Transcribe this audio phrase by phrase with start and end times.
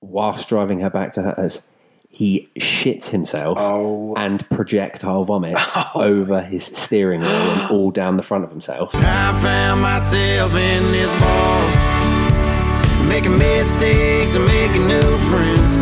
[0.00, 1.66] whilst driving her back to hers,
[2.10, 4.14] he shits himself Oh.
[4.16, 8.94] and projectile vomits oh over his steering wheel and all down the front of himself.
[8.94, 15.72] I found myself in this bar, making mistakes and making new friends.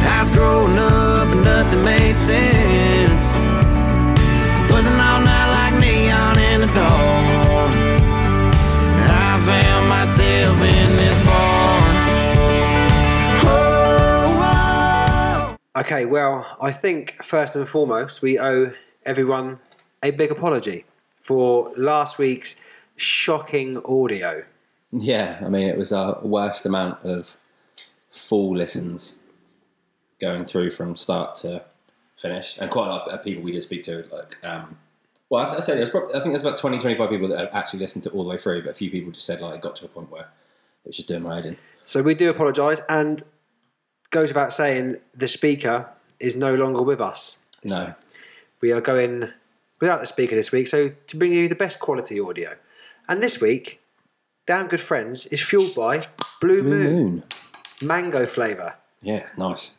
[0.00, 2.67] I was growing up and nothing made sense.
[15.78, 18.72] Okay, well, I think first and foremost, we owe
[19.06, 19.60] everyone
[20.02, 20.86] a big apology
[21.20, 22.60] for last week's
[22.96, 24.42] shocking audio.
[24.90, 27.36] Yeah, I mean, it was our worst amount of
[28.10, 29.20] full listens
[30.20, 31.62] going through from start to
[32.16, 32.58] finish.
[32.58, 34.78] And quite a lot of people we did speak to, like, um,
[35.30, 37.78] well, I, I say there's probably, I think there's about 20, 25 people that actually
[37.78, 39.76] listened to all the way through, but a few people just said, like, it got
[39.76, 41.56] to a point where it was just doing my head in.
[41.84, 43.22] So we do apologise, and
[44.10, 45.88] goes without saying, the speaker
[46.20, 47.40] is no longer with us.
[47.64, 47.94] No.
[48.60, 49.30] We are going
[49.80, 52.56] without the speaker this week, so to bring you the best quality audio.
[53.08, 53.80] And this week,
[54.46, 56.02] Damn Good Friends is fueled by
[56.40, 57.22] Blue, Blue Moon, Moon.
[57.84, 58.76] mango flavour.
[59.02, 59.76] Yeah, nice.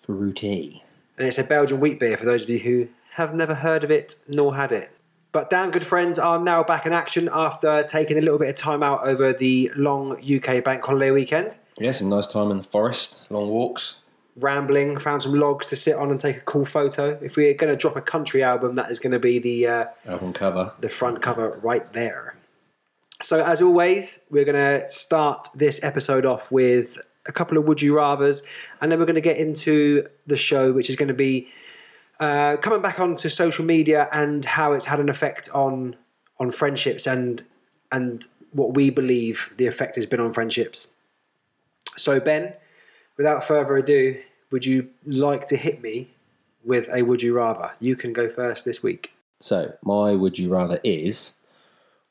[0.00, 0.82] Fruity.
[1.16, 3.90] and it's a Belgian wheat beer for those of you who have never heard of
[3.90, 4.90] it nor had it.
[5.32, 8.54] But Damn Good Friends are now back in action after taking a little bit of
[8.54, 11.56] time out over the long UK bank holiday weekend.
[11.78, 14.00] Yeah, some nice time in the forest, long walks.
[14.36, 17.18] Rambling, found some logs to sit on and take a cool photo.
[17.22, 19.84] If we're going to drop a country album, that is going to be the uh,
[20.06, 20.72] Album cover.
[20.80, 22.36] the front cover right there.
[23.22, 27.80] So, as always, we're going to start this episode off with a couple of would
[27.80, 28.42] you rather's,
[28.80, 31.48] and then we're going to get into the show, which is going to be
[32.20, 35.96] uh, coming back onto social media and how it's had an effect on
[36.38, 37.44] on friendships and
[37.92, 40.88] and what we believe the effect has been on friendships.
[41.96, 42.52] So, Ben,
[43.16, 46.14] without further ado, would you like to hit me
[46.64, 47.72] with a would you rather?
[47.80, 49.12] You can go first this week.
[49.40, 51.34] So, my would you rather is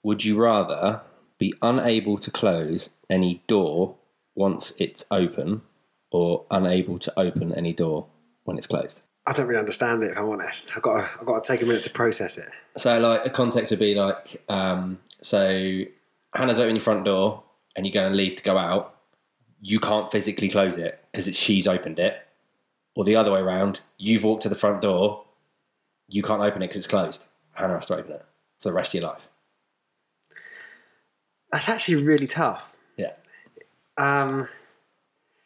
[0.04, 1.02] would you rather
[1.40, 3.96] be unable to close any door
[4.36, 5.62] once it's open
[6.12, 8.08] or unable to open any door
[8.44, 9.02] when it's closed?
[9.26, 10.12] I don't really understand it.
[10.12, 12.50] If I'm honest, I've got to, I've got to take a minute to process it.
[12.78, 15.84] So, like, a context would be like, um, so
[16.34, 17.44] Hannah's opening your front door
[17.76, 18.93] and you're going to leave to go out.
[19.66, 22.18] You can't physically close it because it's she's opened it.
[22.96, 25.24] Or the other way around, you've walked to the front door,
[26.09, 27.25] you can't open it because it's closed.
[27.53, 28.25] Hannah has to open it
[28.59, 29.28] for the rest of your life.
[31.51, 32.75] That's actually really tough.
[32.97, 33.13] Yeah.
[33.97, 34.50] Um,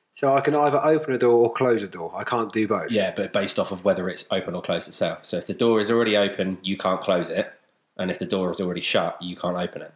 [0.10, 2.12] so I can either open a door or close a door.
[2.16, 2.90] I can't do both.
[2.90, 5.26] Yeah, but based off of whether it's open or closed itself.
[5.28, 7.54] So if the door is already open, you can't close it.
[7.98, 9.94] And if the door is already shut, you can't open it.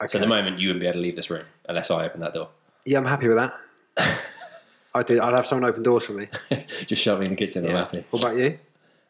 [0.00, 0.12] Okay.
[0.12, 2.20] So at the moment, you wouldn't be able to leave this room unless I open
[2.20, 2.50] that door.
[2.86, 3.52] Yeah, I'm happy with that.
[4.94, 5.20] I do.
[5.20, 6.28] I'd have someone open doors for me.
[6.86, 8.04] Just shove me in the kitchen, I'm happy.
[8.10, 8.58] What about you?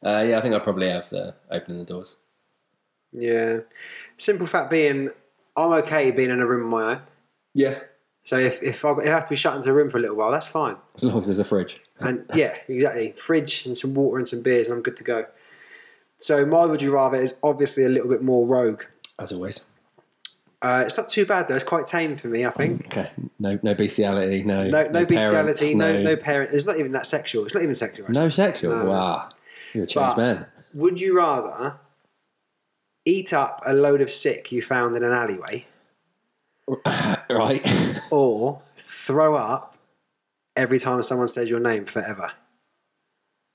[0.05, 2.17] Uh, yeah, I think I'd probably have uh, opening the doors.
[3.13, 3.61] Yeah.
[4.17, 5.11] Simple fact being,
[5.57, 7.03] I'm okay being in a room of my own.
[7.55, 7.79] Yeah.
[8.25, 10.01] So if if I, if I have to be shut into a room for a
[10.01, 10.77] little while, that's fine.
[10.97, 11.81] As long as there's a fridge.
[12.01, 13.13] And yeah, exactly.
[13.13, 15.27] Fridge and some water and some beers, and I'm good to go.
[16.17, 18.83] So my would you rather is obviously a little bit more rogue.
[19.19, 19.65] As always.
[20.67, 21.55] Uh, it's not too bad though.
[21.55, 22.87] It's quite tame for me, I think.
[22.87, 23.11] Okay.
[23.39, 25.11] No no bestiality, no No, no, parents,
[25.61, 26.51] bestiality, no, no parent.
[26.53, 27.45] It's not even that sexual.
[27.45, 28.07] It's not even sexual.
[28.07, 28.21] actually.
[28.21, 28.77] no sexual.
[28.77, 28.91] No.
[28.91, 29.29] Wow.
[29.75, 30.47] You're a changed But- man.
[30.75, 31.79] Would you rather
[33.05, 35.67] eat up a load of sick you found in an alleyway,
[37.31, 38.01] right.
[38.11, 39.77] or throw up
[40.57, 42.33] every time someone says your name forever?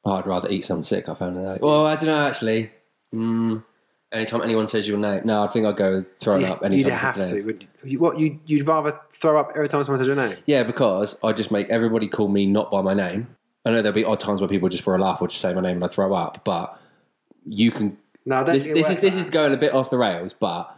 [0.05, 1.61] Oh, I'd rather eat something sick I found in that.
[1.61, 2.71] Well, I don't know actually.
[3.13, 3.63] Mm,
[4.11, 6.63] anytime anyone says your name, no, I think I'd go throwing up.
[6.63, 7.41] Anytime You'd have to.
[7.43, 10.37] Would you, what you you'd rather throw up every time someone says your name?
[10.45, 13.35] Yeah, because I just make everybody call me not by my name.
[13.65, 15.53] I know there'll be odd times where people just for a laugh will just say
[15.53, 16.79] my name and I throw up, but
[17.45, 17.97] you can.
[18.25, 19.73] No, I don't This, think it this is works this like is going a bit
[19.73, 20.75] off the rails, but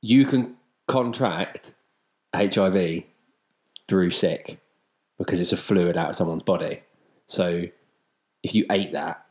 [0.00, 1.74] you can contract
[2.34, 3.04] HIV
[3.88, 4.58] through sick
[5.18, 6.82] because it's a fluid out of someone's body.
[7.26, 7.64] So
[8.42, 9.21] if you ate that,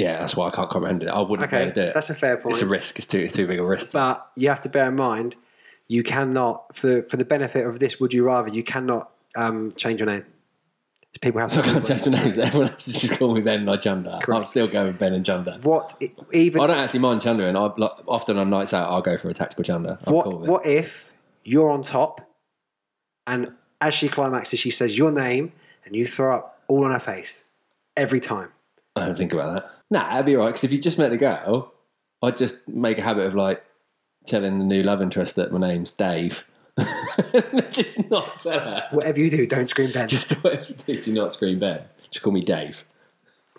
[0.00, 1.08] yeah, that's why I can't comprehend it.
[1.08, 1.94] I wouldn't Okay, to do it.
[1.94, 2.54] that's a fair point.
[2.56, 2.98] It's a risk.
[2.98, 3.92] It's too it's too big a risk.
[3.92, 5.36] But you have to bear in mind,
[5.88, 8.00] you cannot for for the benefit of this.
[8.00, 8.48] Would you rather?
[8.48, 10.24] You cannot um, change your name.
[11.20, 11.80] People have So to.
[11.82, 12.38] change my names.
[12.38, 14.20] Everyone else just call me Ben, Chunder.
[14.32, 15.58] I'm still going with Ben and Chunder.
[15.62, 16.60] What i- even?
[16.62, 19.28] I don't actually mind Chunder, and I like, often on nights out I'll go for
[19.28, 19.64] a tactical.
[19.74, 21.12] I'm What cool what if
[21.44, 22.20] you're on top,
[23.26, 25.52] and as she climaxes, she says your name,
[25.84, 27.44] and you throw up all on her face
[27.96, 28.50] every time.
[28.96, 29.70] I don't think about that.
[29.90, 30.46] Nah, that'd be right.
[30.46, 31.72] Because if you just met the girl,
[32.22, 33.64] I'd just make a habit of like
[34.26, 36.44] telling the new love interest that my name's Dave,
[37.72, 38.88] just not tell her.
[38.90, 40.08] Whatever you do, don't scream Ben.
[40.08, 41.82] Just whatever you do, do not scream Ben.
[42.10, 42.84] Just call me Dave.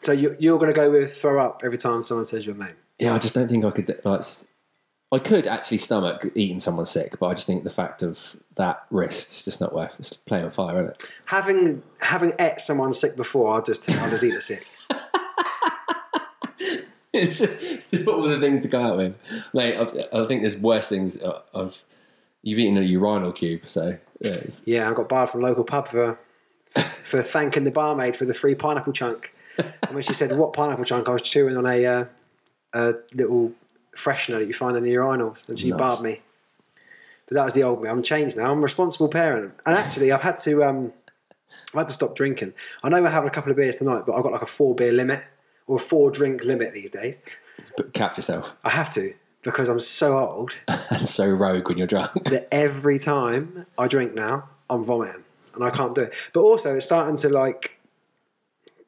[0.01, 2.75] So you, you're going to go with throw up every time someone says your name.
[2.97, 3.99] Yeah, I just don't think I could.
[4.03, 4.23] Like,
[5.13, 8.85] I could actually stomach eating someone sick, but I just think the fact of that
[8.89, 9.95] risk is just not worth.
[9.99, 11.03] It's playing on fire, isn't it?
[11.25, 14.65] Having having ate someone sick before, I'll just I'll just eat the sick.
[17.13, 17.41] It's
[18.07, 19.15] all the things to go out with,
[19.53, 19.75] mate.
[19.75, 21.21] I, I think there's worse things.
[21.21, 21.81] I- I've
[22.41, 25.63] you've eaten a urinal cube, so yeah, it's, Yeah, I got barred from a local
[25.63, 26.17] pub for
[26.69, 29.33] for thanking the barmaid for the free pineapple chunk.
[29.57, 32.05] And when she said what pineapple chunk, I was chewing on a uh,
[32.73, 33.51] a little
[33.95, 35.77] freshener that you find in the urinals, and she Nice.
[35.79, 36.21] barred me.
[37.27, 37.89] But that was the old me.
[37.89, 38.51] I'm changed now.
[38.51, 40.93] I'm a responsible parent, and actually, I've had to um,
[41.73, 42.53] I've had to stop drinking.
[42.83, 44.73] I know we're having a couple of beers tonight, but I've got like a four
[44.73, 45.23] beer limit
[45.71, 47.21] or four drink limit these days.
[47.77, 50.59] but cap yourself I have to because I'm so old
[50.89, 52.25] and so rogue when you're drunk.
[52.25, 55.23] that every time I drink now, I'm vomiting
[55.55, 56.13] and I can't do it.
[56.33, 57.79] But also, it's starting to like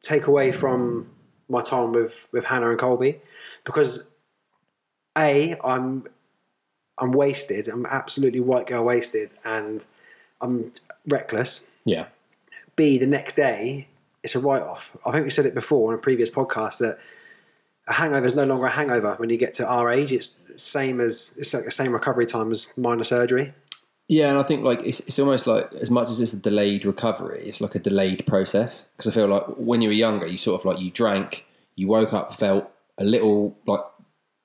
[0.02, 1.10] take away from
[1.48, 3.22] my time with with Hannah and Colby
[3.64, 4.06] because
[5.18, 6.04] a I'm
[6.98, 7.70] I'm wasted.
[7.70, 9.86] I'm absolutely white girl wasted, and
[10.42, 10.74] I'm
[11.08, 11.66] reckless.
[11.86, 12.08] Yeah,
[12.76, 13.88] B the next day
[14.24, 14.96] it's a write off.
[15.06, 16.98] I think we said it before on a previous podcast that
[17.88, 20.12] a hangover is no longer a hangover when you get to our age.
[20.14, 23.54] It's same as it's like the same recovery time as minor surgery.
[24.08, 26.86] yeah, and I think like it's it's almost like as much as it's a delayed
[26.86, 30.38] recovery, it's like a delayed process because I feel like when you were younger, you
[30.38, 31.46] sort of like you drank,
[31.76, 33.82] you woke up, felt a little like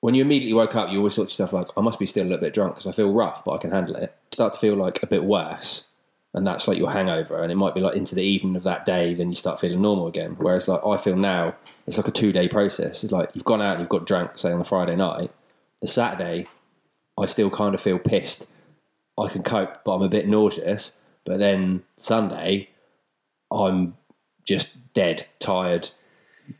[0.01, 2.23] when you immediately woke up, you always thought to yourself like, I must be still
[2.23, 4.15] a little bit drunk because I feel rough, but I can handle it.
[4.31, 5.88] Start to feel like a bit worse,
[6.33, 8.85] and that's like your hangover, and it might be like into the evening of that
[8.85, 10.35] day, then you start feeling normal again.
[10.37, 11.55] Whereas like I feel now,
[11.87, 13.03] it's like a two day process.
[13.03, 15.31] It's like you've gone out and you've got drunk, say on the Friday night,
[15.81, 16.47] the Saturday,
[17.17, 18.47] I still kind of feel pissed.
[19.17, 20.97] I can cope, but I'm a bit nauseous.
[21.25, 22.69] But then Sunday,
[23.51, 23.97] I'm
[24.45, 25.89] just dead, tired,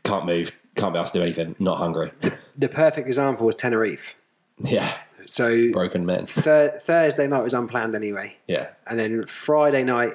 [0.04, 2.12] can't move, can't be asked to do anything, not hungry.
[2.56, 4.16] The perfect example was Tenerife.
[4.58, 4.98] yeah,
[5.30, 6.26] So broken men.
[6.26, 10.14] thir- Thursday night was unplanned anyway, Yeah, and then Friday night,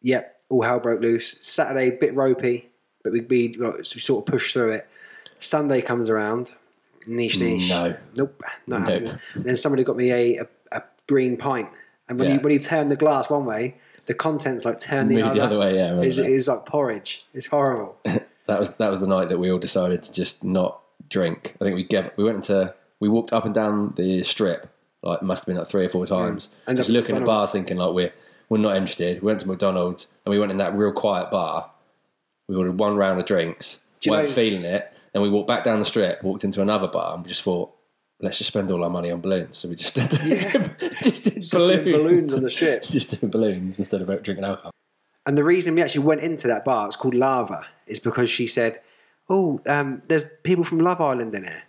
[0.00, 1.36] yep, all hell broke loose.
[1.40, 2.70] Saturday, bit ropey,
[3.02, 4.88] but we, we, we sort of pushed through it.
[5.38, 6.54] Sunday comes around,
[7.06, 7.68] niche niche.
[7.68, 7.94] No.
[8.16, 8.88] nope, not Nope.
[8.88, 9.20] happening.
[9.34, 11.68] And then somebody got me a, a, a green pint,
[12.08, 12.34] and when Yeah.
[12.36, 13.76] you when you turn the glass one way,
[14.06, 15.34] the contents like turn the other.
[15.34, 15.76] the other way.
[15.76, 17.26] Yeah, It's, it's like porridge.
[17.34, 17.98] It's horrible.
[18.04, 20.80] that was that was the night that we all decided to just not
[21.10, 21.54] drink.
[21.60, 24.68] I think we get we went into we walked up and down the strip
[25.02, 27.76] like must have been like three or four times, And just looking at bars, thinking
[27.76, 28.12] like we're
[28.48, 29.22] we're not interested.
[29.22, 31.70] We went to McDonald's and we went in that real quiet bar.
[32.48, 34.92] We ordered one round of drinks, Do weren't know- feeling it.
[35.14, 37.72] and we walked back down the strip, walked into another bar, and we just thought,
[38.20, 39.58] let's just spend all our money on balloons.
[39.58, 40.10] So we just did,
[41.02, 41.50] just did balloons.
[41.50, 42.82] doing balloons on the ship.
[42.88, 44.70] just doing balloons instead of drinking alcohol.
[45.26, 48.46] And the reason we actually went into that bar, it's called Lava, is because she
[48.46, 48.80] said,
[49.28, 51.62] "Oh, um, there's people from Love Island in here."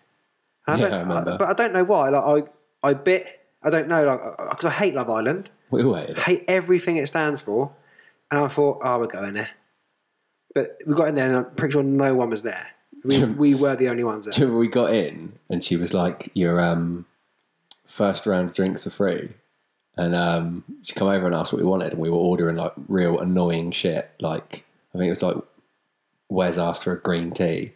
[0.67, 1.37] And Yeah, don't, I remember.
[1.37, 2.09] but I don't know why.
[2.09, 2.45] Like
[2.83, 3.25] I, I bit.
[3.63, 5.49] I don't know, like because I hate Love Island.
[5.71, 6.23] We all hated I it.
[6.25, 7.71] hate everything it stands for,
[8.31, 9.49] and I thought, "Oh, we're going there."
[10.53, 12.65] But we got in there, and I'm pretty sure no one was there.
[13.03, 14.31] We, we were the only ones there.
[14.33, 17.05] Do you remember we got in and she was like, "Your um,
[17.85, 19.29] first round of drinks are free,"
[19.97, 22.73] and um, she come over and asked what we wanted, and we were ordering like
[22.87, 24.11] real annoying shit.
[24.19, 25.37] Like I think it was like
[26.29, 27.73] Wes asked for a green tea,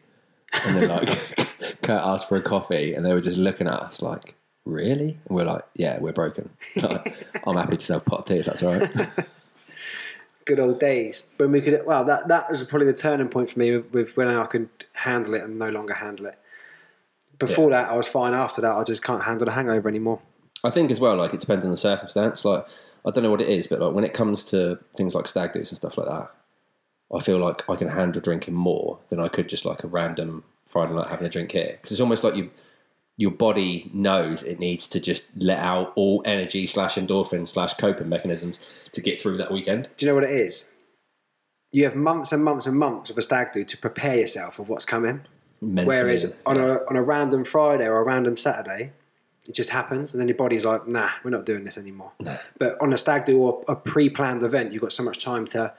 [0.66, 1.10] and then like
[1.82, 5.36] Kurt asked for a coffee, and they were just looking at us like, "Really?" And
[5.36, 6.50] we're like, "Yeah, we're broken.
[6.82, 9.10] Like, I'm happy to have a pot of tea if that's all right."
[10.46, 11.82] Good old days when we could.
[11.86, 14.70] Well, that that was probably the turning point for me with, with when I could
[14.94, 16.38] handle it and no longer handle it.
[17.38, 18.34] Before that, I was fine.
[18.34, 20.22] After that, I just can't handle the hangover anymore.
[20.64, 22.44] I think as well, like it depends on the circumstance.
[22.44, 22.68] Like
[23.06, 25.54] I don't know what it is, but like when it comes to things like stag
[25.54, 26.32] do's and stuff like that,
[27.14, 30.44] I feel like I can handle drinking more than I could just like a random
[30.68, 31.78] Friday night having a drink here.
[31.80, 32.52] Because it's almost like you,
[33.18, 38.08] your body knows it needs to just let out all energy slash endorphin slash coping
[38.10, 38.60] mechanisms
[38.94, 39.90] to get through that weekend.
[39.98, 40.72] Do you know what it is?
[41.74, 44.64] You have months and months and months of a stag do to prepare yourself for
[44.64, 45.22] what's coming.
[45.62, 45.96] Mentally.
[45.96, 48.94] Whereas on a on a random Friday or a random Saturday,
[49.48, 52.12] it just happens, and then your body's like, "Nah, we're not doing this anymore."
[52.58, 55.74] But on a stag do or a pre-planned event, you've got so much time to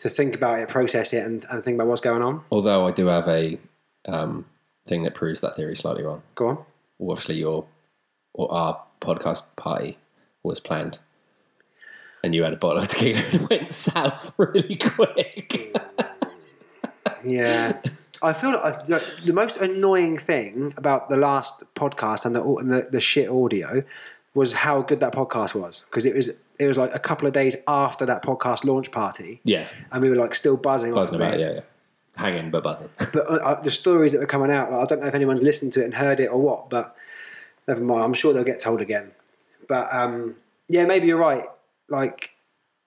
[0.00, 2.42] to think about it, process it, and, and think about what's going on.
[2.50, 3.58] Although I do have a
[4.06, 4.46] um,
[4.86, 6.22] thing that proves that theory slightly wrong.
[6.34, 6.58] Go on.
[7.00, 7.66] obviously your
[8.32, 9.98] or our podcast party
[10.42, 10.98] was planned
[12.22, 15.76] and you had a bottle of tequila and went south really quick.
[17.24, 17.78] Yeah.
[18.22, 22.88] I feel like the most annoying thing about the last podcast and the, and the,
[22.90, 23.82] the shit audio,
[24.34, 26.30] was how good that podcast was because it was
[26.60, 30.10] it was like a couple of days after that podcast launch party, Yeah, and we
[30.10, 31.40] were like still buzzing, buzzing about it.
[31.40, 31.60] Yeah, yeah.
[32.16, 32.90] Hanging but buzzing.
[33.12, 35.42] But uh, uh, the stories that were coming out, like, I don't know if anyone's
[35.42, 36.94] listened to it and heard it or what, but
[37.66, 38.04] never mind.
[38.04, 39.12] I'm sure they'll get told again.
[39.68, 40.36] But um,
[40.68, 41.44] yeah, maybe you're right.
[41.88, 42.34] Like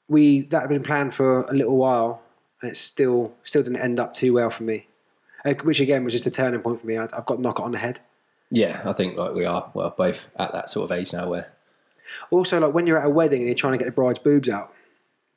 [0.07, 2.21] we that had been planned for a little while,
[2.61, 4.87] and it still still didn't end up too well for me.
[5.45, 6.97] Uh, Which again was just a turning point for me.
[6.97, 7.99] I, I've got knock it on the head.
[8.51, 11.52] yeah, I think like we are well both at that sort of age now where
[12.31, 14.49] Also, like when you're at a wedding and you're trying to get the bride's boobs
[14.49, 14.73] out,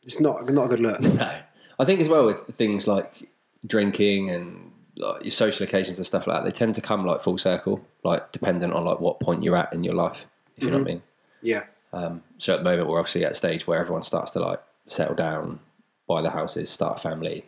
[0.03, 1.01] it's not not a good look.
[1.15, 1.39] No,
[1.79, 3.29] I think as well with things like
[3.67, 7.21] drinking and like your social occasions and stuff like that, they tend to come like
[7.21, 10.25] full circle, like dependent on like what point you're at in your life.
[10.57, 11.03] If you know what I mean.
[11.43, 14.41] Yeah, Um, so at the moment, we're obviously at a stage where everyone starts to
[14.41, 15.61] like settle down,
[16.09, 17.45] buy the houses, start a family.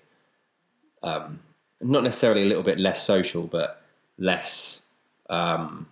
[1.03, 1.41] Um,
[1.81, 3.83] not necessarily a little bit less social, but
[4.19, 4.83] less
[5.31, 5.87] um,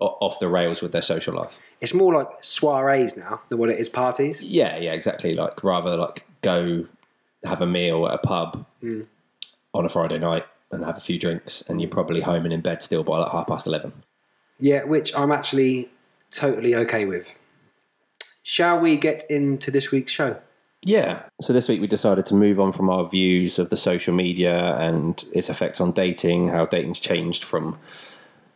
[0.00, 1.58] off the rails with their social life.
[1.80, 4.42] it's more like soirees now than what it is parties.
[4.42, 5.34] Yeah, yeah, exactly.
[5.34, 6.86] Like rather like go
[7.44, 9.02] have a meal at a pub hmm.
[9.72, 12.60] on a Friday night and have a few drinks, and you're probably home and in
[12.60, 13.92] bed still by like half past eleven.
[14.58, 15.90] Yeah, which I'm actually
[16.30, 17.36] totally okay with.
[18.42, 20.40] Shall we get into this week's show?
[20.82, 21.22] Yeah.
[21.40, 24.76] So this week we decided to move on from our views of the social media
[24.76, 27.78] and its effects on dating, how dating's changed from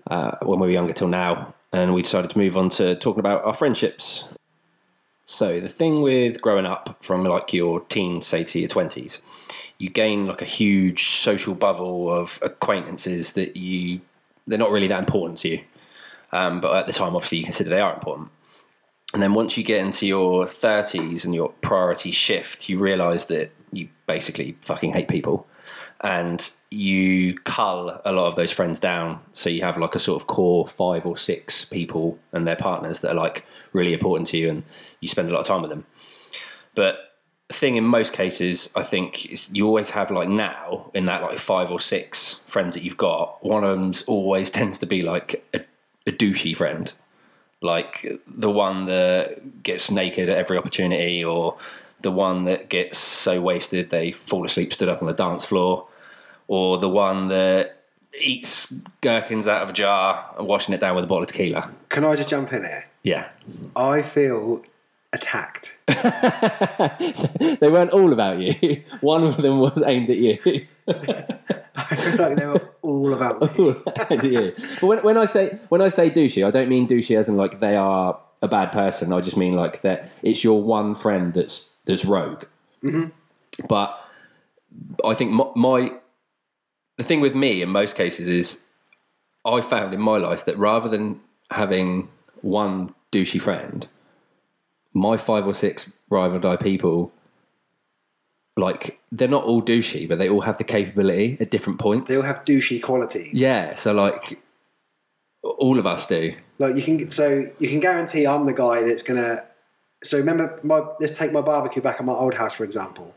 [0.09, 3.21] uh, when we were younger till now, and we decided to move on to talking
[3.21, 4.29] about our friendships.
[5.25, 9.23] So the thing with growing up from like your teens, say to your twenties,
[9.77, 14.00] you gain like a huge social bubble of acquaintances that you
[14.47, 15.61] they're not really that important to you,
[16.33, 18.31] um, but at the time, obviously, you consider they are important.
[19.12, 23.50] And then once you get into your 30s and your priorities shift, you realize that
[23.73, 25.47] you basically fucking hate people
[26.00, 29.21] and you cull a lot of those friends down.
[29.33, 33.00] So you have like a sort of core five or six people and their partners
[33.00, 34.62] that are like really important to you and
[35.00, 35.87] you spend a lot of time with them.
[36.75, 37.14] But
[37.49, 41.23] the thing in most cases, I think, is you always have like now in that
[41.23, 45.02] like five or six friends that you've got, one of them's always tends to be
[45.02, 45.61] like a,
[46.07, 46.93] a douchey friend
[47.61, 51.57] like the one that gets naked at every opportunity or
[52.02, 55.87] the one that gets so wasted they fall asleep stood up on the dance floor
[56.47, 57.83] or the one that
[58.21, 61.71] eats gherkins out of a jar and washing it down with a bottle of tequila
[61.88, 62.87] Can I just jump in here?
[63.02, 63.28] yeah
[63.76, 64.62] I feel
[65.12, 65.75] attacked.
[65.88, 70.38] they weren't all about you one of them was aimed at you
[70.88, 73.75] I feel like they were all about me.
[74.09, 77.37] but when, when i say when i say douchey i don't mean douchey as in
[77.37, 81.33] like they are a bad person i just mean like that it's your one friend
[81.35, 82.45] that's that's rogue
[82.85, 83.09] mm-hmm.
[83.68, 84.00] but
[85.04, 85.92] I think my, my
[86.97, 88.64] the thing with me in most cases is
[89.45, 92.09] I found in my life that rather than having
[92.42, 93.87] one douchey friend,
[94.95, 97.12] my five or six ride or die people,
[98.57, 102.09] like they're not all douchey, but they all have the capability at different points.
[102.09, 103.40] They all have douchey qualities.
[103.40, 104.40] yeah, so like
[105.42, 106.35] all of us do.
[106.59, 109.45] Like you can, so you can guarantee I'm the guy that's gonna.
[110.02, 113.14] So remember, my let's take my barbecue back at my old house for example.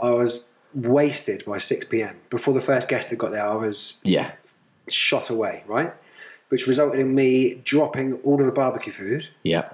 [0.00, 2.16] I was wasted by six p.m.
[2.30, 3.48] before the first guest had got there.
[3.48, 4.32] I was Yeah,
[4.88, 5.92] shot away, right?
[6.48, 9.70] Which resulted in me dropping all of the barbecue food yeah,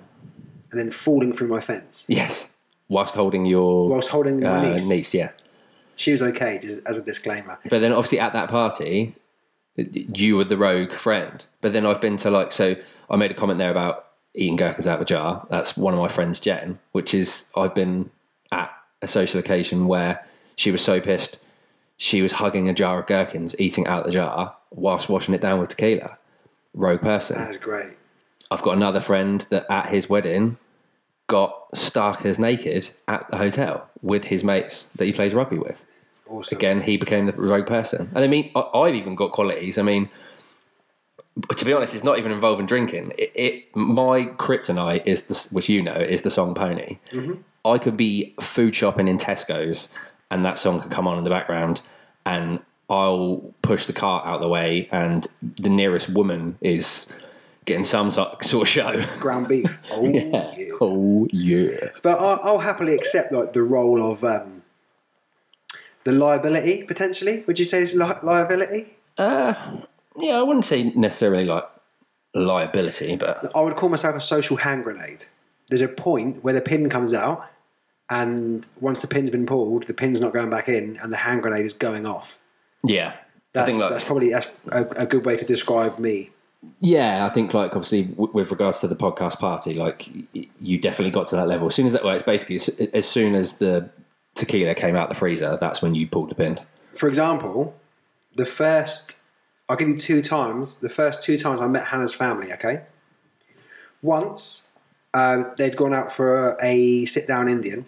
[0.71, 2.53] and then falling through my fence yes.
[2.89, 4.91] Whilst holding your whilst holding my uh, niece.
[4.91, 5.31] niece, yeah.
[5.95, 7.59] She was okay, just as a disclaimer.
[7.69, 9.15] But then obviously at that party,
[9.77, 11.45] you were the rogue friend.
[11.61, 12.77] But then I've been to like, so
[13.09, 15.47] I made a comment there about eating gherkins out of a jar.
[15.51, 18.11] That's one of my friends, Jen, which is I've been
[18.51, 18.71] at
[19.01, 21.39] a social occasion where she was so pissed.
[21.97, 25.61] She was hugging a jar of gherkins, eating out the jar whilst washing it down
[25.61, 26.19] with tequila.
[26.75, 27.39] Rogue person.
[27.39, 27.95] That is great.
[28.51, 30.59] I've got another friend that at his wedding
[31.27, 35.81] got stark as naked at the hotel with his mates that he plays rugby with
[36.29, 36.57] Awesome.
[36.59, 38.11] again, he became the rogue person.
[38.15, 39.79] And I mean, I've even got qualities.
[39.79, 40.09] I mean,
[41.57, 43.13] to be honest, it's not even involving drinking.
[43.19, 46.99] It, it my kryptonite is the, which you know is the song Pony.
[47.65, 49.95] I could be food shopping in Tesco's,
[50.31, 51.83] and that song could come on in the background,
[52.27, 52.61] and
[52.91, 57.13] I'll push the cart out of the way, and the nearest woman is
[57.65, 59.05] getting some sort, of show.
[59.19, 59.79] Ground beef.
[59.93, 60.53] Oh yeah.
[60.57, 60.73] yeah.
[60.81, 61.91] Oh yeah.
[62.03, 64.63] But I'll, I'll happily accept like the role of um,
[66.05, 67.45] the liability potentially.
[67.47, 68.97] Would you say it's li- liability?
[70.19, 71.65] Yeah, I wouldn't say necessarily like
[72.35, 75.25] liability, but I would call myself a social hand grenade.
[75.69, 77.49] There's a point where the pin comes out,
[78.11, 81.43] and once the pin's been pulled, the pin's not going back in, and the hand
[81.43, 82.39] grenade is going off.
[82.85, 83.15] yeah.
[83.55, 86.31] I That's, think like that's probably that's a, a good way to describe me.
[86.81, 90.79] Yeah, I think like obviously w- with regards to the podcast party, like y- you
[90.79, 92.03] definitely got to that level as soon as that.
[92.03, 93.91] Well, it's basically as, as soon as the
[94.35, 96.59] tequila came out the freezer, that's when you pulled the pin.
[96.95, 97.75] For example,
[98.35, 99.21] the first,
[99.73, 100.77] I'll give you two times.
[100.81, 102.83] The first two times I met Hannah's family, okay?
[104.03, 104.71] Once,
[105.15, 107.87] uh, they'd gone out for a sit down Indian.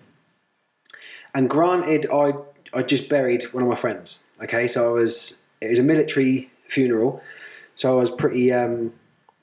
[1.34, 2.32] And granted, I,
[2.72, 4.66] I just buried one of my friends, okay?
[4.66, 7.22] So I was, it was a military funeral.
[7.74, 8.94] So I was pretty, um,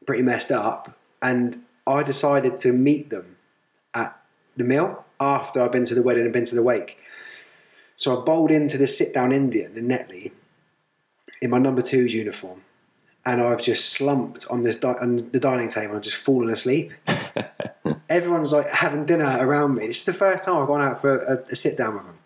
[0.07, 0.97] pretty messed up.
[1.21, 3.37] And I decided to meet them
[3.93, 4.19] at
[4.57, 6.97] the meal after I'd been to the wedding and been to the wake.
[7.95, 10.31] So I bowled into the sit down Indian in Netley
[11.41, 12.61] in my number two's uniform.
[13.25, 16.91] And I've just slumped on this di- on the dining table and just fallen asleep.
[18.09, 19.87] Everyone's like having dinner around me.
[19.87, 22.17] This is the first time I've gone out for a, a sit down with them.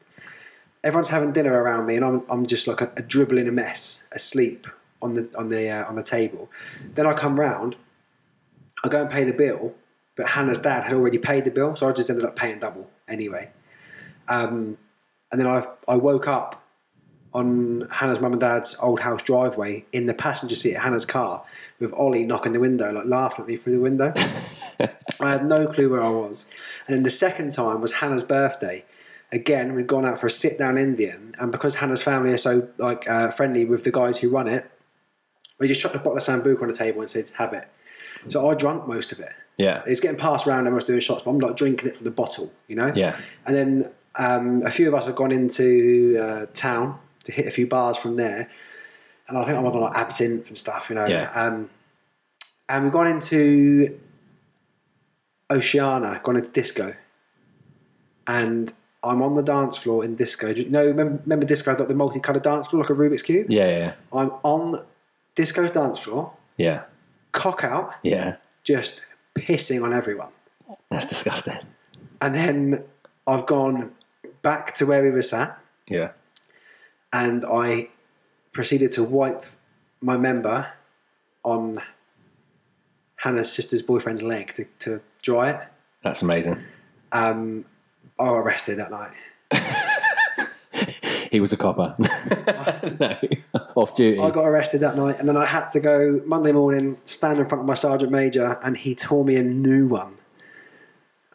[0.84, 4.08] Everyone's having dinner around me, and I'm, I'm just like a, a dribbling a mess,
[4.12, 4.68] asleep
[5.02, 6.50] on the on the uh, on the table.
[6.94, 7.76] Then I come round,
[8.84, 9.76] I go and pay the bill,
[10.16, 12.90] but Hannah's dad had already paid the bill, so I just ended up paying double
[13.08, 13.52] anyway.
[14.28, 14.78] Um,
[15.32, 16.65] and then I I woke up
[17.36, 21.44] on Hannah's mum and dad's old house driveway in the passenger seat of Hannah's car
[21.80, 24.14] with Ollie knocking the window, like laughing at me through the window.
[25.20, 26.50] I had no clue where I was.
[26.88, 28.86] And then the second time was Hannah's birthday.
[29.34, 32.70] Again, we'd gone out for a sit down Indian, and because Hannah's family are so
[32.78, 34.72] like uh, friendly with the guys who run it,
[35.60, 37.66] they just chucked a bottle of Sambuca on the table and said, "Have it."
[38.30, 39.34] So I drank most of it.
[39.58, 40.62] Yeah, It's getting passed around.
[40.68, 42.94] Everyone's doing shots, but I'm like drinking it from the bottle, you know.
[42.96, 43.20] Yeah.
[43.46, 47.52] And then um, a few of us have gone into uh, town to hit a
[47.52, 48.50] few bars from there,
[49.28, 51.06] and I think I'm on like absinthe and stuff, you know.
[51.06, 51.32] Yeah.
[51.34, 51.70] Um,
[52.68, 54.00] and we've gone into
[55.52, 56.96] Oceana, gone into disco,
[58.26, 60.54] and I'm on the dance floor in disco.
[60.54, 63.22] Do you know, remember, remember disco had like the multicolored dance floor, like a Rubik's
[63.22, 63.52] cube.
[63.52, 64.84] yeah, yeah, I'm on
[65.36, 66.84] disco's dance floor, yeah,
[67.32, 68.38] cock out, yeah.
[68.64, 69.06] just
[69.36, 70.32] pissing on everyone.
[70.90, 71.60] That's disgusting.
[72.22, 72.84] And then
[73.28, 73.92] I've gone
[74.42, 76.12] back to where we were sat Yeah,
[77.12, 77.90] and I
[78.52, 79.46] proceeded to wipe
[80.02, 80.74] my member
[81.44, 81.82] on
[83.18, 85.60] Hannah's sister's boyfriend's leg to, to dry it.
[86.04, 86.64] that's amazing.
[87.12, 87.66] Um,
[88.20, 89.14] I got arrested that night.
[91.36, 91.96] He was a copper.
[92.00, 93.18] no,
[93.76, 94.22] off duty.
[94.22, 97.46] I got arrested that night, and then I had to go Monday morning, stand in
[97.46, 100.16] front of my sergeant major, and he tore me a new one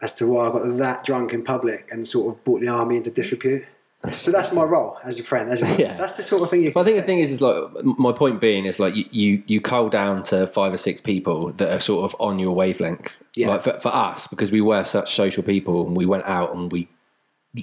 [0.00, 2.96] as to why I got that drunk in public and sort of brought the army
[2.96, 3.66] into disrepute.
[4.10, 5.50] So that's my role as a friend.
[5.50, 5.96] As a Yeah.
[5.96, 6.72] That's the sort of thing you.
[6.74, 9.42] Well, I think the thing is, is like my point being is like you, you
[9.46, 13.18] you cull down to five or six people that are sort of on your wavelength.
[13.36, 13.48] Yeah.
[13.48, 16.72] Like for, for us, because we were such social people and we went out and
[16.72, 16.88] we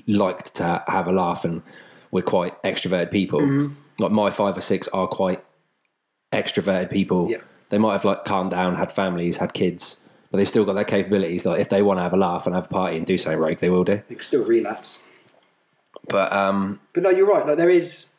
[0.05, 1.63] liked to have a laugh and
[2.11, 3.41] we're quite extroverted people.
[3.41, 3.73] Mm-hmm.
[3.97, 5.43] Like my five or six are quite
[6.31, 7.31] extroverted people.
[7.31, 7.41] Yeah.
[7.69, 10.85] They might have like calmed down, had families, had kids, but they've still got their
[10.85, 11.47] capabilities.
[11.47, 13.39] Like if they want to have a laugh and have a party and do something
[13.39, 14.03] rogue, they will do.
[14.07, 15.06] They can still relapse.
[16.07, 17.45] But um, But no, you're right.
[17.45, 18.15] Like there is,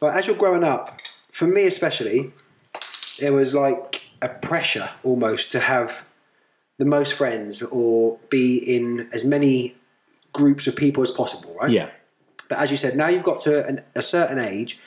[0.00, 1.00] like as you're growing up,
[1.30, 2.32] for me especially,
[3.18, 6.06] there was like a pressure almost to have
[6.78, 9.76] the most friends or be in as many
[10.32, 11.70] groups of people as possible, right?
[11.70, 11.90] yeah,
[12.48, 14.78] But as you said, now you've got to an, a certain age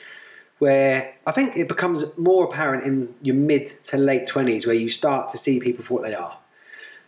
[0.58, 4.88] where I think it becomes more apparent in your mid to late twenties where you
[4.88, 6.38] start to see people for what they are,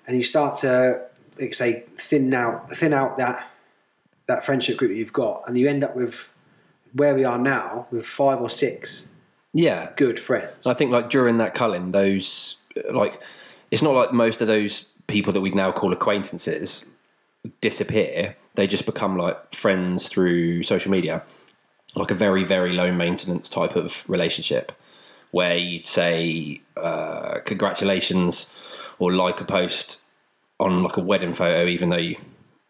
[0.07, 1.01] and you start to,
[1.41, 3.49] like say, thin out, thin out that
[4.27, 6.33] that friendship group that you've got, and you end up with
[6.93, 9.09] where we are now with five or six
[9.53, 9.91] yeah.
[9.97, 10.67] good friends.
[10.67, 12.57] I think like during that culling, those
[12.93, 13.21] like
[13.71, 16.85] it's not like most of those people that we now call acquaintances
[17.61, 18.37] disappear.
[18.55, 21.23] They just become like friends through social media,
[21.97, 24.73] like a very very low maintenance type of relationship,
[25.31, 28.53] where you'd say uh, congratulations
[28.99, 30.03] or like a post
[30.61, 32.17] on like a wedding photo, even though you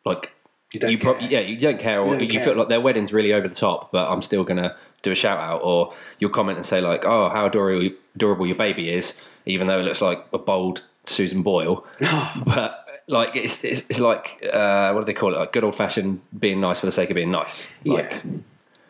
[0.05, 0.33] like.
[0.75, 1.21] You don't you care.
[1.21, 2.45] yeah, you don't care, or don't you care.
[2.45, 5.39] feel like their wedding's really over the top, but I'm still gonna do a shout
[5.39, 9.69] out, or you'll comment and say like, "Oh, how adorable, adorable your baby is," even
[9.69, 11.87] though it looks like a bold Susan Boyle.
[12.45, 15.39] but like, it's it's, it's like uh, what do they call it?
[15.39, 17.71] Like good old fashioned being nice for the sake of being nice.
[17.85, 18.33] Like, yeah,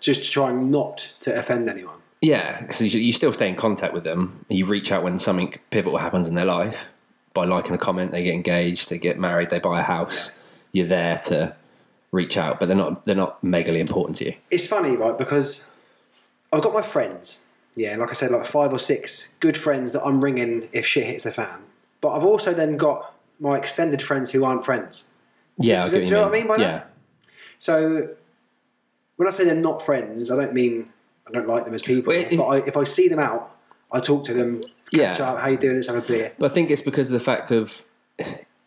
[0.00, 1.98] just trying not to offend anyone.
[2.22, 4.46] yeah, because you, you still stay in contact with them.
[4.48, 6.78] You reach out when something pivotal happens in their life
[7.34, 8.12] by liking a comment.
[8.12, 10.32] They get engaged, they get married, they buy a house.
[10.72, 11.54] You're there to
[12.14, 14.34] reach out, but they're not they're not megally important to you.
[14.50, 15.16] it's funny, right?
[15.18, 15.72] Because
[16.52, 20.02] I've got my friends, yeah, like I said, like five or six good friends that
[20.04, 21.58] I'm ringing if shit hits the fan.
[22.00, 25.16] But I've also then got my extended friends who aren't friends.
[25.58, 26.90] Yeah, I do get you know what I mean by that?
[27.58, 28.08] So
[29.16, 30.90] when I say they're not friends, I don't mean
[31.26, 32.12] I don't like them as people.
[32.12, 33.56] Well, but I, if I see them out,
[33.90, 35.30] I talk to them, catch Yeah.
[35.30, 35.76] up, how you doing?
[35.76, 36.32] Let's have a beer.
[36.38, 37.82] But I think it's because of the fact of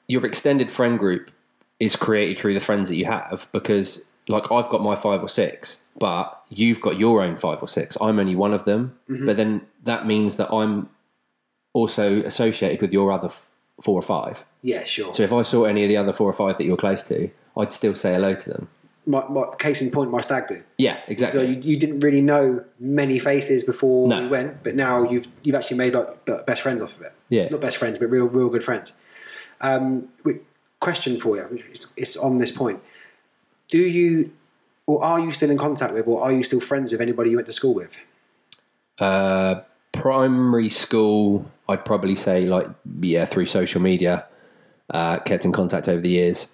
[0.08, 1.32] your extended friend group
[1.80, 3.48] is created through the friends that you have.
[3.52, 7.68] Because, like, I've got my five or six, but you've got your own five or
[7.68, 7.98] six.
[8.02, 8.98] I'm only one of them.
[9.08, 10.90] But then that means that I'm
[11.74, 13.46] also associated with your other f-
[13.82, 14.44] four or five.
[14.64, 15.14] Yeah, sure.
[15.14, 17.30] So if I saw any of the other four or five that you're close to,
[17.56, 18.68] I'd still say hello to them.
[19.06, 20.64] my, my case in point, my stag do.
[20.78, 21.48] Yeah, So exactly.
[21.48, 24.24] you, you didn't really know many faces before No.
[24.24, 27.14] we went, but now you've you've actually made like best friends off of it.
[27.30, 27.48] Yeah.
[27.50, 29.00] not best friends, but real real good friends.
[29.62, 30.42] Um, wi-
[30.80, 32.82] question for you, it's, is on this point:
[33.70, 34.32] Do you
[34.88, 37.36] or are you still in contact with, or are you still friends with anybody you
[37.36, 38.00] went to school with?
[39.00, 39.62] Uh,
[39.92, 42.68] primary school, I'd probably say like
[43.02, 44.26] yeah through social media,
[44.90, 46.54] uh, kept in contact over the years.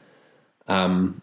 [0.67, 1.21] Um,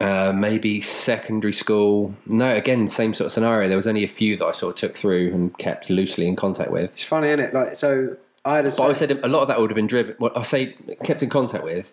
[0.00, 2.16] uh, maybe secondary school.
[2.26, 3.68] No, again, same sort of scenario.
[3.68, 6.34] There was only a few that I sort of took through and kept loosely in
[6.34, 6.90] contact with.
[6.90, 7.54] It's funny, isn't it?
[7.54, 9.86] Like so, I had a But I said a lot of that would have been
[9.86, 10.16] driven.
[10.18, 11.92] What I say, kept in contact with.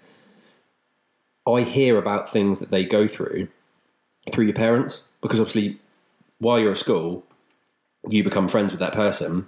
[1.54, 3.48] I hear about things that they go through
[4.32, 5.80] through your parents because obviously,
[6.40, 7.24] while you're at school,
[8.08, 9.48] you become friends with that person.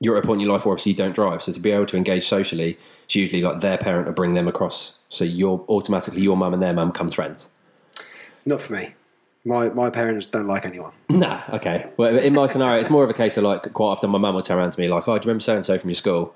[0.00, 1.70] You're at a point in your life where obviously you don't drive, so to be
[1.70, 4.98] able to engage socially, it's usually like their parent will bring them across.
[5.08, 7.50] So you're automatically your mum and their mum comes friends.
[8.44, 8.94] not for me.
[9.46, 10.92] My my parents don't like anyone.
[11.10, 11.88] Nah, okay.
[11.96, 14.34] Well, in my scenario, it's more of a case of like quite often my mum
[14.34, 15.94] will turn around to me like, "Oh, do you remember so and so from your
[15.96, 16.34] school?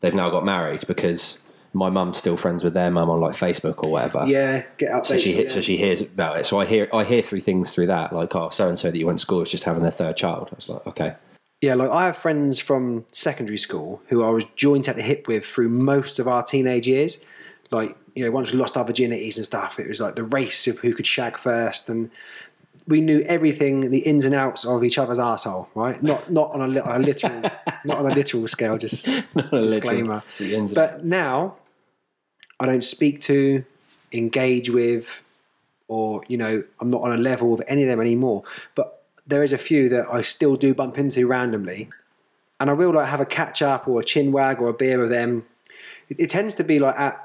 [0.00, 1.42] They've now got married because
[1.78, 5.06] my mum's still friends with their mum on like Facebook or whatever." Yeah, get updates.
[5.06, 6.46] So she he- so she hears about it.
[6.46, 8.98] So I hear I hear through things through that like, "Oh, so and so that
[8.98, 11.14] you went to school is just having their third child." I was like, "Okay."
[11.60, 15.26] Yeah, like I have friends from secondary school who I was joint at the hip
[15.26, 17.24] with through most of our teenage years.
[17.70, 20.66] Like, you know, once we lost our virginities and stuff, it was like the race
[20.68, 22.10] of who could shag first, and
[22.86, 26.00] we knew everything, the ins and outs of each other's arsehole, right?
[26.02, 27.42] Not not on a, on a literal,
[27.84, 28.78] not on a literal scale.
[28.78, 29.06] Just
[29.50, 30.22] disclaimer.
[30.38, 31.56] And But now,
[32.60, 33.64] I don't speak to,
[34.12, 35.22] engage with,
[35.86, 38.42] or you know, I'm not on a level with any of them anymore.
[38.74, 41.88] But there is a few that I still do bump into randomly,
[42.60, 44.98] and I will like have a catch up or a chin wag or a beer
[44.98, 45.44] with them.
[46.08, 47.24] It, it tends to be like at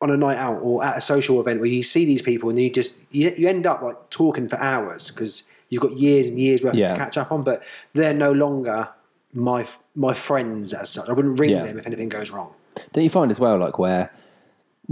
[0.00, 2.58] on a night out or at a social event where you see these people and
[2.58, 6.40] you just you, you end up like talking for hours because you've got years and
[6.40, 6.88] years worth Yeah.
[6.88, 7.62] to catch up on, but
[7.94, 8.88] they're no longer
[9.32, 11.08] my my friends as such.
[11.08, 11.64] I wouldn't ring Yeah.
[11.66, 12.52] them if anything goes wrong.
[12.92, 14.10] Don't you find as well, like where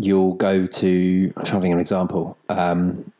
[0.03, 1.33] you'll go to?
[1.37, 2.39] I'm trying to think of an example.
[2.49, 3.13] Um,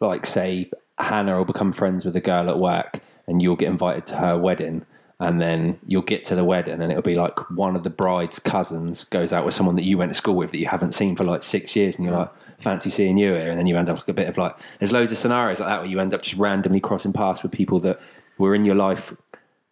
[0.00, 4.06] like say Hannah will become friends with a girl at work, and you'll get invited
[4.06, 4.84] to her wedding,
[5.20, 8.38] and then you'll get to the wedding, and it'll be like one of the bride's
[8.38, 11.16] cousins goes out with someone that you went to school with that you haven't seen
[11.16, 12.30] for like six years, and you're like.
[12.58, 14.54] Fancy seeing you here, and then you end up like a bit of like.
[14.78, 17.50] There's loads of scenarios like that where you end up just randomly crossing paths with
[17.50, 18.00] people that
[18.38, 19.12] were in your life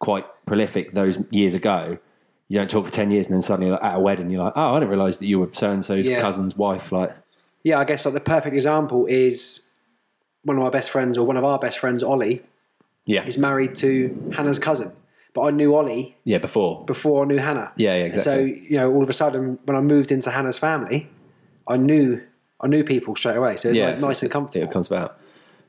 [0.01, 1.99] quite prolific those years ago,
[2.51, 4.53] you don't talk for 10 years and then suddenly like, at a wedding you're like
[4.57, 6.21] oh i didn't realise that you were so-and-so's Yeah.
[6.21, 7.17] cousin's wife like
[7.63, 9.71] Yeah, I guess like the perfect example is
[10.45, 12.43] one of my best friends or one of our best friends, Ollie,
[13.07, 14.91] yeah is married to Hannah's cousin.
[15.35, 17.73] But I knew Ollie yeah before before I knew Hannah.
[17.77, 18.23] Yeah, yeah, exactly.
[18.33, 21.09] So you know, all of a sudden, when I moved into Hannah's family,
[21.69, 22.23] I knew
[22.61, 23.57] I knew people straight away.
[23.57, 24.73] So it's yeah like it's- nice and it comfortable.
[24.73, 25.19] comes about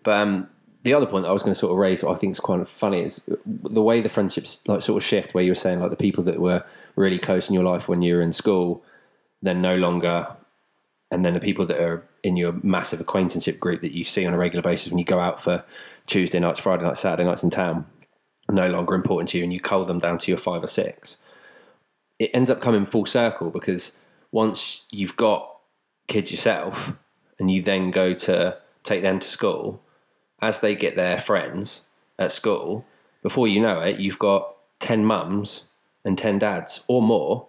[0.04, 0.48] but um
[0.84, 3.04] the other point I was going to sort of raise, I think is quite funny,
[3.04, 5.34] is the way the friendships like sort of shift.
[5.34, 6.64] Where you were saying like the people that were
[6.96, 8.84] really close in your life when you were in school,
[9.42, 10.36] then no longer,
[11.12, 14.34] and then the people that are in your massive acquaintanceship group that you see on
[14.34, 15.64] a regular basis when you go out for
[16.08, 17.86] Tuesday nights, Friday nights, Saturday nights in town,
[18.50, 21.18] no longer important to you, and you cull them down to your five or six.
[22.18, 23.98] It ends up coming full circle because
[24.32, 25.58] once you've got
[26.08, 26.94] kids yourself,
[27.40, 29.82] and you then go to take them to school
[30.42, 32.86] as they get their friends at school,
[33.22, 35.66] before you know it, you've got 10 mums
[36.04, 37.48] and 10 dads or more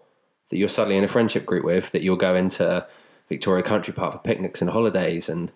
[0.50, 2.87] that you're suddenly in a friendship group with that you'll go into
[3.28, 5.50] Victoria Country Park for picnics and holidays and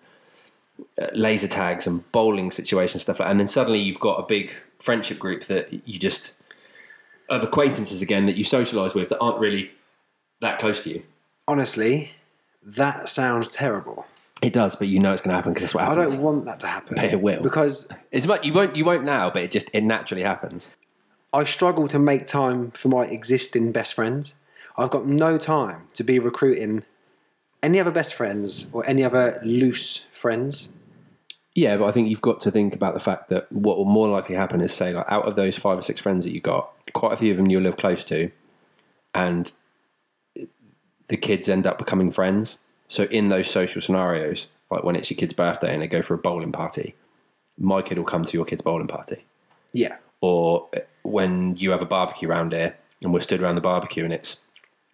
[0.99, 3.31] uh, laser tags and bowling situations, stuff like that.
[3.31, 6.33] And then suddenly you've got a big friendship group that you just,
[7.29, 9.71] of acquaintances again, that you socialise with that aren't really
[10.41, 11.03] that close to you.
[11.47, 12.13] Honestly,
[12.63, 14.07] that sounds terrible.
[14.41, 16.13] It does, but you know it's going to happen because that's what I happens.
[16.13, 16.95] don't want that to happen.
[16.95, 17.41] But it will.
[17.41, 20.69] because It's much you won't you won't now, but it just it naturally happens.
[21.33, 24.35] I struggle to make time for my existing best friends.
[24.77, 26.83] I've got no time to be recruiting
[27.63, 30.73] any other best friends or any other loose friends.
[31.55, 34.07] Yeah, but I think you've got to think about the fact that what will more
[34.07, 36.71] likely happen is say like out of those five or six friends that you got,
[36.93, 38.31] quite a few of them you'll live close to,
[39.15, 39.51] and
[41.07, 42.59] the kids end up becoming friends.
[42.87, 46.13] So in those social scenarios, like when it's your kid's birthday and they go for
[46.13, 46.95] a bowling party,
[47.57, 49.25] my kid will come to your kid's bowling party.
[49.73, 49.97] Yeah.
[50.21, 54.03] or eh, when you have a barbecue around here and we're stood around the barbecue
[54.03, 54.41] and it's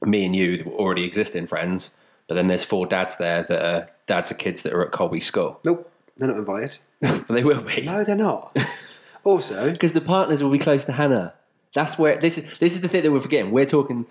[0.01, 1.95] me and you that were already existing friends,
[2.27, 5.21] but then there's four dads there that are dads of kids that are at Colby
[5.21, 5.59] School.
[5.63, 6.77] Nope, they're not invited.
[6.99, 7.81] But they will be.
[7.83, 8.55] No, they're not.
[9.23, 11.33] also, Because the partners will be close to Hannah.
[11.73, 12.57] That's where this is.
[12.59, 13.51] This is the thing that we're forgetting.
[13.51, 14.05] We're talking.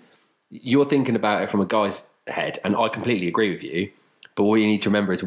[0.49, 3.91] You're thinking about it from a guy's head, and I completely agree with you.
[4.35, 5.23] But what you need to remember is,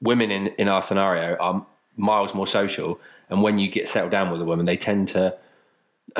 [0.00, 1.66] women in in our scenario are
[1.96, 5.36] miles more social, and when you get settled down with a woman, they tend to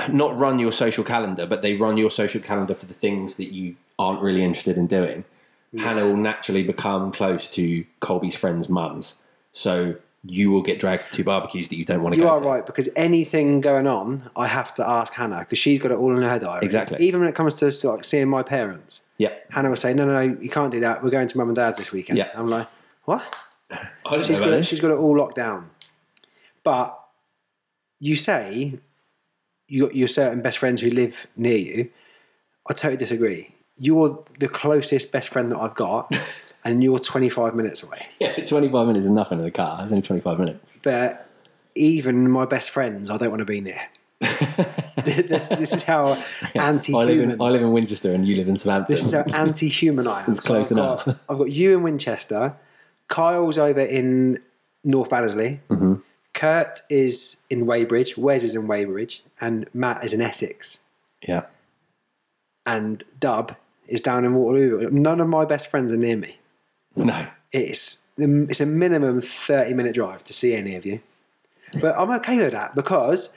[0.08, 3.52] not run your social calendar, but they run your social calendar for the things that
[3.52, 5.24] you aren't really interested in doing.
[5.76, 11.22] Hannah will naturally become close to Colby's friends' mums, so you will get dragged to
[11.22, 12.44] barbecues that you don't want to you go are to.
[12.48, 16.16] right because anything going on, I have to ask Hannah because she's got it all
[16.16, 16.64] in her diary.
[16.64, 17.04] Exactly.
[17.04, 20.12] Even when it comes to like seeing my parents, Yeah, Hannah will say, "No, no,
[20.26, 21.04] no, you can't do that.
[21.04, 22.30] We're going to mum and dad's this weekend." Yeah.
[22.34, 22.66] I'm like,
[23.04, 23.22] "What?"
[24.24, 25.70] She's got it, she's got it all locked down.
[26.62, 26.98] But
[28.00, 28.78] you say
[29.68, 31.90] you got your certain best friends who live near you.
[32.68, 33.54] I totally disagree.
[33.78, 36.10] You're the closest best friend that I've got,
[36.64, 38.06] and you're 25 minutes away.
[38.18, 39.80] Yeah, for 25 minutes is nothing in the car.
[39.82, 40.72] It's only 25 minutes.
[40.82, 41.28] But
[41.74, 43.80] even my best friends, I don't want to be near.
[45.04, 46.24] this, this is how I
[46.54, 47.32] anti-human.
[47.32, 48.94] in, I live in Winchester and you live in Southampton.
[48.94, 50.30] This is how anti-human I am.
[50.30, 51.04] It's close I've enough.
[51.04, 52.56] Got, I've got you in Winchester.
[53.08, 54.38] Kyle's over in
[54.82, 55.60] North Baddesley.
[55.68, 55.94] Mm-hmm.
[56.32, 58.16] Kurt is in Weybridge.
[58.16, 60.82] Wes is in Weybridge, and Matt is in Essex.
[61.26, 61.42] yeah.
[62.66, 63.54] And Dub
[63.86, 64.88] is down in Waterloo.
[64.90, 66.38] None of my best friends are near me.
[66.96, 67.26] No.
[67.52, 71.00] It's it's a minimum thirty minute drive to see any of you.
[71.80, 73.36] But I'm okay with that because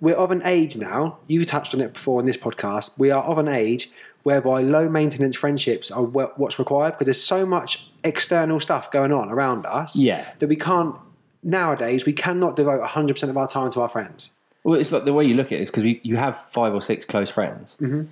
[0.00, 1.18] we're of an age now.
[1.26, 2.98] You touched on it before in this podcast.
[2.98, 3.90] We are of an age
[4.22, 9.30] whereby low maintenance friendships are what's required because there's so much external stuff going on
[9.30, 9.96] around us.
[9.96, 10.32] Yeah.
[10.38, 10.96] that we can't
[11.42, 12.04] nowadays.
[12.04, 14.34] We cannot devote 100 percent of our time to our friends.
[14.64, 16.82] Well, it's like the way you look at it is because you have five or
[16.82, 17.76] six close friends.
[17.80, 18.02] Mm-hmm.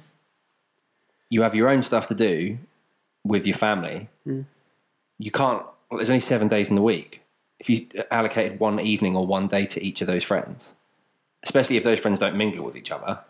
[1.29, 2.59] You have your own stuff to do
[3.25, 4.09] with your family.
[4.27, 4.45] Mm.
[5.19, 7.23] You can't, well, there's only seven days in the week.
[7.59, 10.75] If you allocated one evening or one day to each of those friends,
[11.43, 13.21] especially if those friends don't mingle with each other,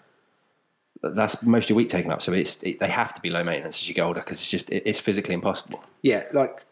[1.02, 2.22] that's most of your week taken up.
[2.22, 4.50] So it's it, they have to be low maintenance as you get older because it's
[4.50, 5.84] just it, it's physically impossible.
[6.02, 6.64] Yeah, like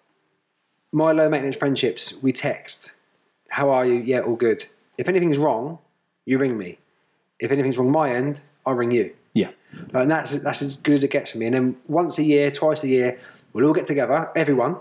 [0.93, 2.93] my low maintenance friendships, we text.
[3.51, 3.95] How are you?
[3.95, 4.67] Yeah, all good.
[4.99, 5.79] If anything's wrong,
[6.25, 6.79] you ring me.
[7.39, 9.15] If anything's wrong my end, I'll ring you.
[9.35, 9.51] Yeah,
[9.93, 11.47] Like, and that's that's as good as it gets for me.
[11.47, 13.19] And then once a year, twice a year,
[13.53, 14.77] we'll all get together, everyone.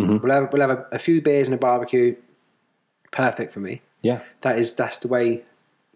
[0.00, 0.18] Mm-hmm.
[0.26, 2.16] We'll have we'll have a, a few beers and a barbecue.
[3.12, 3.80] Perfect for me.
[4.02, 4.22] yeah.
[4.40, 5.42] That is that's the way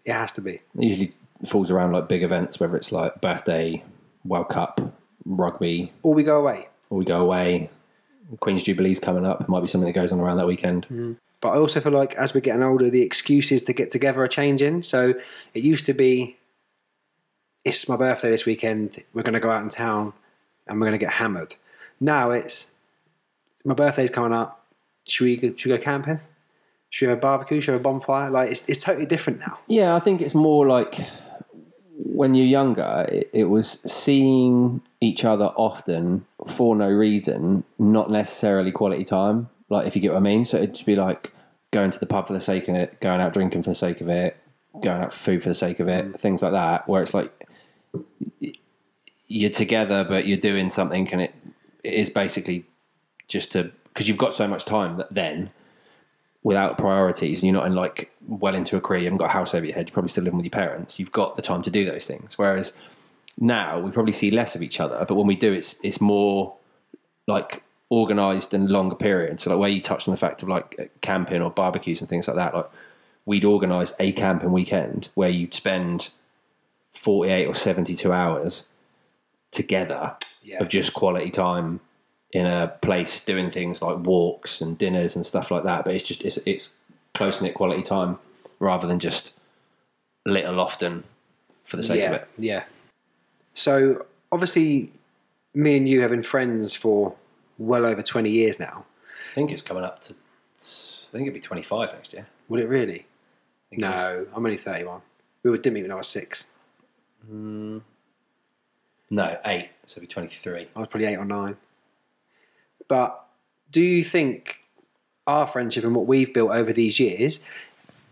[0.05, 0.53] it has to be.
[0.77, 1.11] It usually
[1.45, 3.83] falls around like big events, whether it's like birthday,
[4.23, 4.79] World Cup,
[5.25, 6.69] rugby, Or we go away.
[6.89, 7.69] or we go away.
[8.39, 9.41] Queen's Jubilee's coming up.
[9.41, 10.87] It might be something that goes on around that weekend.
[10.89, 11.17] Mm.
[11.41, 14.27] But I also feel like as we're getting older, the excuses to get together are
[14.27, 14.83] changing.
[14.83, 15.15] So
[15.53, 16.37] it used to be,
[17.65, 19.03] it's my birthday this weekend.
[19.13, 20.13] We're going to go out in town
[20.67, 21.55] and we're going to get hammered.
[21.99, 22.71] Now it's
[23.65, 24.65] my birthday's coming up.
[25.07, 26.19] Should we go, should we go camping?
[26.89, 27.59] Should we have a barbecue?
[27.61, 28.29] Should we have a bonfire?
[28.29, 29.59] Like it's, it's totally different now.
[29.67, 30.99] Yeah, I think it's more like
[31.97, 38.71] when you're younger, it, it was seeing each other often for no reason, not necessarily
[38.71, 39.49] quality time.
[39.69, 40.45] Like, if you get what I mean.
[40.45, 41.33] So it'd just be like
[41.71, 44.01] going to the pub for the sake of it, going out drinking for the sake
[44.01, 44.35] of it,
[44.81, 46.19] going out for food for the sake of it, mm.
[46.19, 46.87] things like that.
[46.87, 47.47] Where it's like
[49.27, 51.35] you're together, but you're doing something, and it,
[51.83, 52.65] it is basically
[53.29, 55.51] just to because you've got so much time that then
[56.43, 59.33] without priorities and you're not in like well into a career, you haven't got a
[59.33, 60.99] house over your head, you're probably still living with your parents.
[60.99, 62.37] You've got the time to do those things.
[62.37, 62.77] Whereas
[63.39, 66.55] now we probably see less of each other, but when we do, it's it's more
[67.27, 69.43] like organized and longer periods.
[69.43, 72.09] So like where you touched on the fact of like uh, camping or barbecues and
[72.09, 72.69] things like that, like
[73.25, 76.09] we'd organize a camping weekend where you'd spend
[76.93, 78.67] 48 or 72 hours
[79.51, 80.59] together Yeah.
[80.61, 81.79] of just quality time
[82.31, 85.85] in a place doing things like walks and dinners and stuff like that.
[85.85, 86.75] But it's just it's it's
[87.13, 88.19] close knit quality time
[88.59, 89.33] rather than just
[90.25, 91.03] little often
[91.63, 92.29] for the sake yeah, of it.
[92.37, 92.63] yeah.
[93.53, 94.91] So obviously,
[95.53, 97.15] me and you have been friends for
[97.57, 98.85] well over twenty years now.
[99.31, 100.13] I think it's coming up to
[101.09, 102.27] I think it'd be twenty five next year.
[102.49, 103.05] Would it really?
[103.71, 103.79] It.
[103.79, 105.01] No, I'm only thirty-one.
[105.43, 106.51] We were didn't meet when I was six.
[107.31, 107.81] Mm.
[109.09, 109.69] No, eight.
[109.85, 110.67] So it'd be twenty three.
[110.75, 111.57] I was probably eight or nine.
[112.89, 113.23] But
[113.71, 114.65] do you think
[115.25, 117.41] our friendship and what we've built over these years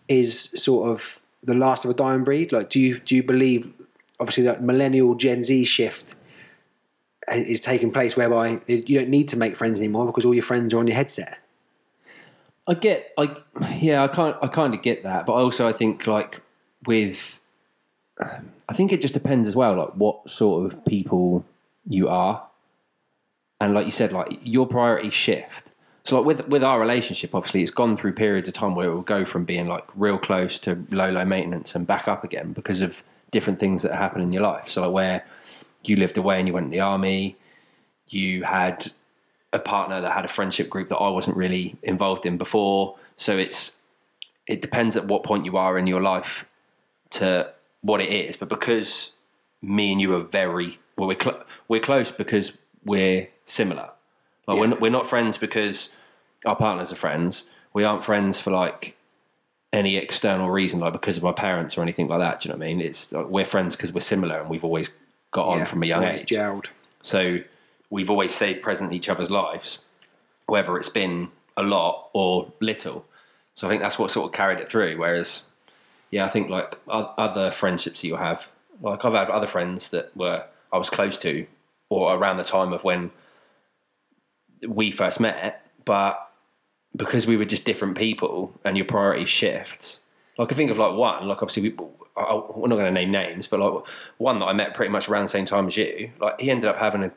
[0.07, 2.53] is sort of the last of a dying breed?
[2.53, 3.69] Like, do you do you believe,
[4.21, 6.15] obviously, that millennial Gen Z shift
[7.27, 10.73] is taking place, whereby you don't need to make friends anymore because all your friends
[10.73, 11.39] are on your headset?
[12.69, 13.35] I get, I
[13.79, 16.41] yeah, I can't, I kind of get that, but also I think like
[16.85, 17.41] with
[18.19, 21.45] um, I think it just depends as well, like what sort of people
[21.87, 22.47] you are,
[23.59, 25.71] and like you said, like your priorities shift.
[26.03, 28.93] So like with with our relationship, obviously, it's gone through periods of time where it
[28.93, 32.53] will go from being like real close to low low maintenance and back up again
[32.53, 34.69] because of different things that happen in your life.
[34.69, 35.25] So like where
[35.83, 37.35] you lived away and you went in the army,
[38.07, 38.91] you had
[39.51, 42.95] a partner that had a friendship group that I wasn't really involved in before.
[43.17, 43.79] So it's
[44.45, 46.45] it depends at what point you are in your life
[47.11, 48.37] to what it is.
[48.37, 49.13] But because
[49.61, 53.89] me and you are very well, we're cl- we're close because we're similar.
[54.47, 55.93] Like we're not, we're not friends because
[56.45, 57.45] our partners are friends.
[57.73, 58.95] We aren't friends for like
[59.73, 62.41] any external reason, like because of our parents or anything like that.
[62.41, 62.81] Do you know what I mean?
[62.81, 64.89] It's like we're friends because we're similar and we've always
[65.31, 66.25] got on Yeah, from a young age.
[66.27, 66.67] gelled.
[67.01, 67.35] So
[67.89, 69.83] we've always stayed present in each other's lives,
[70.45, 73.05] whether it's been a lot or little.
[73.55, 74.97] So I think that's what sort of carried it through.
[74.97, 75.43] Whereas,
[76.11, 78.49] yeah, I think like other friendships that you have,
[78.81, 81.45] like I've had other friends that were I was close to,
[81.89, 83.11] or around the time of when
[84.67, 86.31] we first met, but
[86.95, 89.99] because we were just different people and your priorities shift.
[90.37, 91.75] Like I think of like one, like obviously we,
[92.15, 93.85] I, we're not going to name names, but like
[94.17, 96.11] one that I met pretty much around the same time as you.
[96.19, 97.11] Like he ended up having a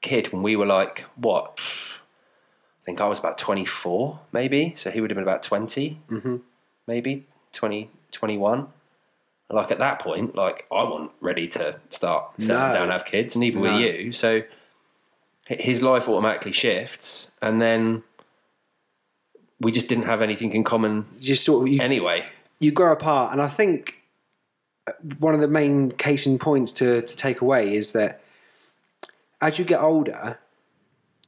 [0.00, 1.58] kid when we were like what?
[1.58, 4.74] I think I was about twenty four, maybe.
[4.76, 6.36] So he would have been about 20 mm-hmm.
[6.86, 8.68] maybe 20, 21.
[9.50, 12.74] Like at that point, like I wasn't ready to start settling No.
[12.74, 13.72] down and have kids, and even No.
[13.72, 14.12] were you.
[14.12, 14.42] So
[15.46, 18.02] his life automatically shifts, and then
[19.60, 22.26] we just didn't have anything in common just sort of you, anyway.
[22.58, 24.02] you grow apart, and I think
[24.86, 28.20] uh, one of the main casing points to to take away is that
[29.40, 30.38] as you get older,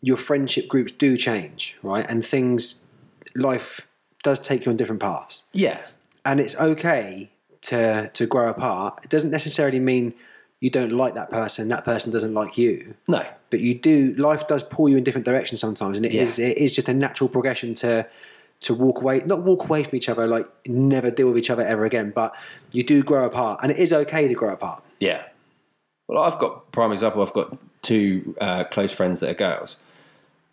[0.00, 2.07] your friendship groups do change, right?
[2.09, 2.87] And things,
[3.35, 3.87] life
[4.22, 5.81] does take you on different paths, Yeah,
[6.24, 7.31] and it's okay
[7.62, 9.00] to to grow apart.
[9.04, 10.14] It doesn't necessarily mean
[10.61, 12.94] you don't like that person, that person doesn't like you.
[13.07, 16.23] no, but you do life does pull you in different directions sometimes and it Yeah.
[16.23, 18.07] is it is just a natural progression to
[18.61, 21.62] to walk away not walk away from each other like never deal with each other
[21.62, 22.35] ever again but
[22.73, 25.27] you do grow apart and it is okay to grow apart Yeah.
[26.09, 27.21] Well, I've got prime example.
[27.23, 29.77] I've got two uh, close friends that are girls.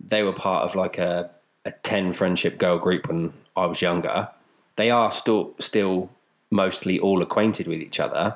[0.06, 1.32] They were part of like a,
[1.64, 4.28] a ten friendship girl group when I was younger.
[4.76, 6.10] They are still still
[6.52, 8.36] mostly all acquainted with each other,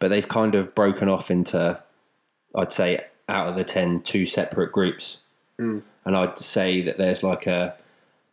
[0.00, 1.80] but they've kind of broken off into,
[2.54, 5.22] I'd say, out of the ten, two separate groups.
[5.58, 5.78] Hmm.
[6.04, 7.76] And I'd say that there's like a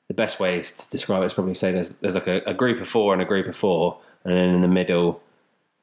[0.07, 2.53] the best way is to describe it is probably say there's there's like a, a
[2.53, 5.21] group of four and a group of four, and then in the middle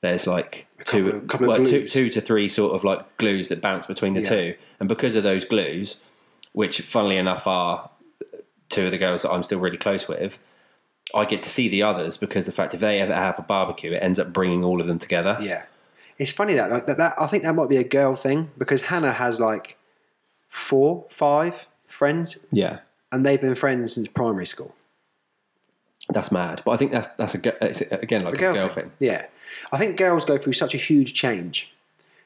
[0.00, 3.48] there's like two, couple of- couple well, two, two to three sort of like glues
[3.48, 4.28] that bounce between the Yeah.
[4.28, 6.00] two, and because of those glues,
[6.52, 7.90] which funnily enough are
[8.70, 10.38] two of the girls that I'm still really close with,
[11.14, 13.92] I get to see the others because the fact if they ever have a barbecue,
[13.92, 15.38] it ends up bringing all of them together.
[15.40, 15.64] yeah
[16.18, 18.82] it's funny that like that, that i think that might be a girl thing because
[18.82, 19.76] hannah has like
[20.48, 22.78] four five friends Yeah.
[23.12, 24.74] and they've been friends since primary school
[26.10, 28.92] That's mad, but I think that's that's a it's again like a girl, thing.
[29.00, 29.24] Yeah,
[29.72, 31.72] I think girls go through such a huge change.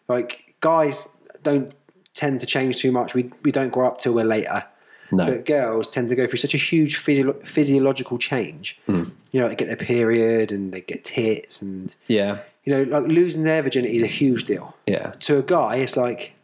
[0.08, 1.72] Like guys don't
[2.12, 3.14] tend to change too much.
[3.14, 4.64] We we don't grow up till we're later.
[5.12, 8.78] No, But girls tend to go through such a huge physio- physiological change.
[8.86, 9.04] Hmm.
[9.32, 13.10] You know, they get their period and they get tits, and yeah, you know, like
[13.10, 14.76] losing their virginity is a huge deal.
[14.86, 16.34] yeah, To a guy, it's like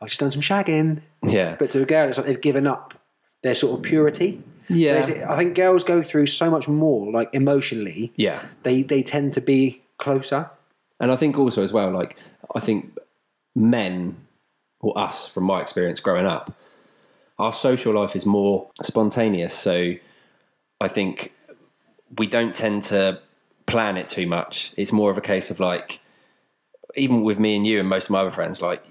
[0.00, 1.54] I've just done some shagging, yeah.
[1.58, 2.94] but to a girl, it's like they've given up
[3.42, 4.42] their sort of purity.
[4.70, 5.02] Yeah.
[5.02, 8.14] so I think girls go through so much more, like emotionally.
[8.16, 10.48] yeah, They they tend to be closer.
[10.98, 12.16] And I think also as well, like
[12.54, 12.96] I think
[13.54, 14.16] men
[14.80, 16.54] or us, from my experience growing up,
[17.38, 19.52] our social life is more spontaneous.
[19.52, 19.92] So
[20.80, 21.34] I think
[22.16, 23.20] we don't tend to
[23.66, 24.74] plan it too much.
[24.76, 26.00] It's more of a case of like,
[26.96, 28.84] even with me and you and most of my other friends, like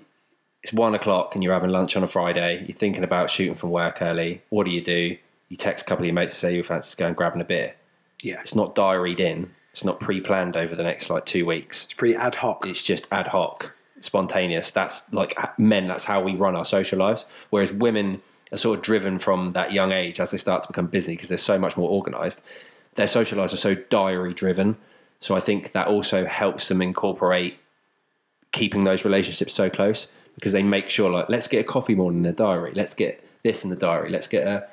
[0.64, 2.64] it's one o'clock and you're having lunch on a Friday.
[2.68, 4.42] You're thinking about shooting from work early.
[4.50, 5.18] What do you do?
[5.50, 7.76] You text a couple of your mates to say you fancy going grabbing a beer.
[8.22, 9.52] Yeah, It's not diaried in.
[9.72, 12.66] It's not pre-planned over the next like two weeks it's pretty ad hoc.
[12.68, 14.70] it's just ad hoc, spontaneous.
[14.70, 15.88] That's like men.
[15.88, 17.26] That's how we run our social lives.
[17.50, 20.88] Whereas women are sort of driven from that young age as they start to become
[20.88, 22.44] busy because they're so much more organised.
[22.96, 24.78] Their social lives are so diary driven.
[25.20, 27.60] So I think that also helps them incorporate
[28.52, 32.20] keeping those relationships so close because they make sure like let's get a coffee morning
[32.20, 32.72] in the diary.
[32.74, 34.10] Let's get this in the diary.
[34.10, 34.68] Let's get a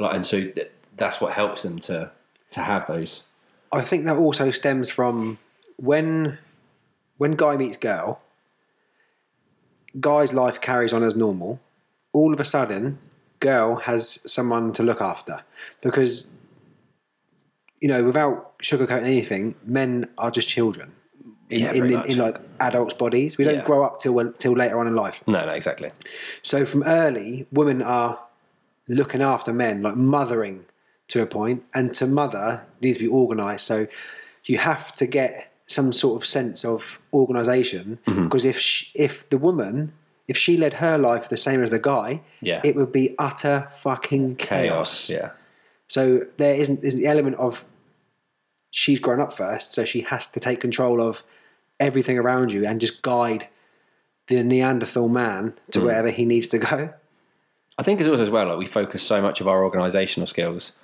[0.00, 2.10] like, and so th- that's what helps them to
[2.50, 3.26] to have those.
[3.72, 5.38] I think that also stems from
[5.76, 6.38] when
[7.18, 8.20] when guy meets girl,
[10.00, 11.60] guy's life carries on as normal.
[12.12, 12.98] All of a sudden,
[13.40, 15.42] girl has someone to look after
[15.82, 16.32] because
[17.80, 20.92] you know, without sugarcoating anything, men are just children.
[21.50, 23.38] in, Yeah, in, in, in like adults' bodies.
[23.38, 23.64] We don't Yeah.
[23.64, 25.22] grow up till till later on in life.
[25.26, 25.88] No, no, exactly.
[26.42, 28.18] So from early, women are
[28.86, 30.64] looking after men, like mothering
[31.08, 31.62] to a point.
[31.72, 33.64] and to mother needs to be organised.
[33.66, 33.86] So
[34.44, 38.24] you have to get some sort of sense of organisation Mm-hmm.
[38.24, 39.92] because if sh if the woman
[40.26, 42.60] if she led her life the same as the guy, Yeah.
[42.62, 45.06] it would be utter fucking chaos.
[45.06, 45.10] Chaos.
[45.10, 45.30] Yeah.
[45.88, 47.64] So there isn't isn't the element of
[48.70, 51.24] she's grown up first, so she has to take control of
[51.80, 53.48] everything around you and just guide
[54.26, 55.84] the Neanderthal man to mm.
[55.84, 56.92] wherever he needs to go.
[57.78, 60.76] I think it's also as well like we focus so much of our organisational skills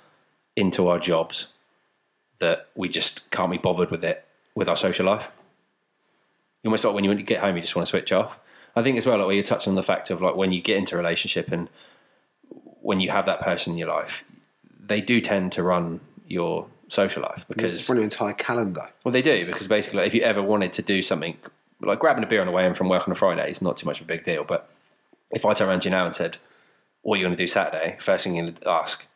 [0.55, 1.47] into our jobs
[2.39, 4.25] that we just can't be bothered with it
[4.55, 5.27] with our social life.
[6.63, 8.39] You Almost like when you get home, you just want to switch off.
[8.75, 10.61] I think as well, like where you touch on the fact of like when you
[10.61, 11.69] get into a relationship and
[12.81, 14.23] when you have that person in your life,
[14.87, 18.89] they do tend to run your social life It's because run your entire calendar.
[19.03, 21.37] well, they do because basically, if you ever wanted to do something
[21.81, 23.77] like grabbing a beer on the way in from work on a Friday is not
[23.77, 24.43] too much of a big deal.
[24.43, 24.69] But
[25.31, 26.37] if I turn around to you now and said,
[27.01, 29.07] "What are you going to do Saturday?" First thing you're going to ask,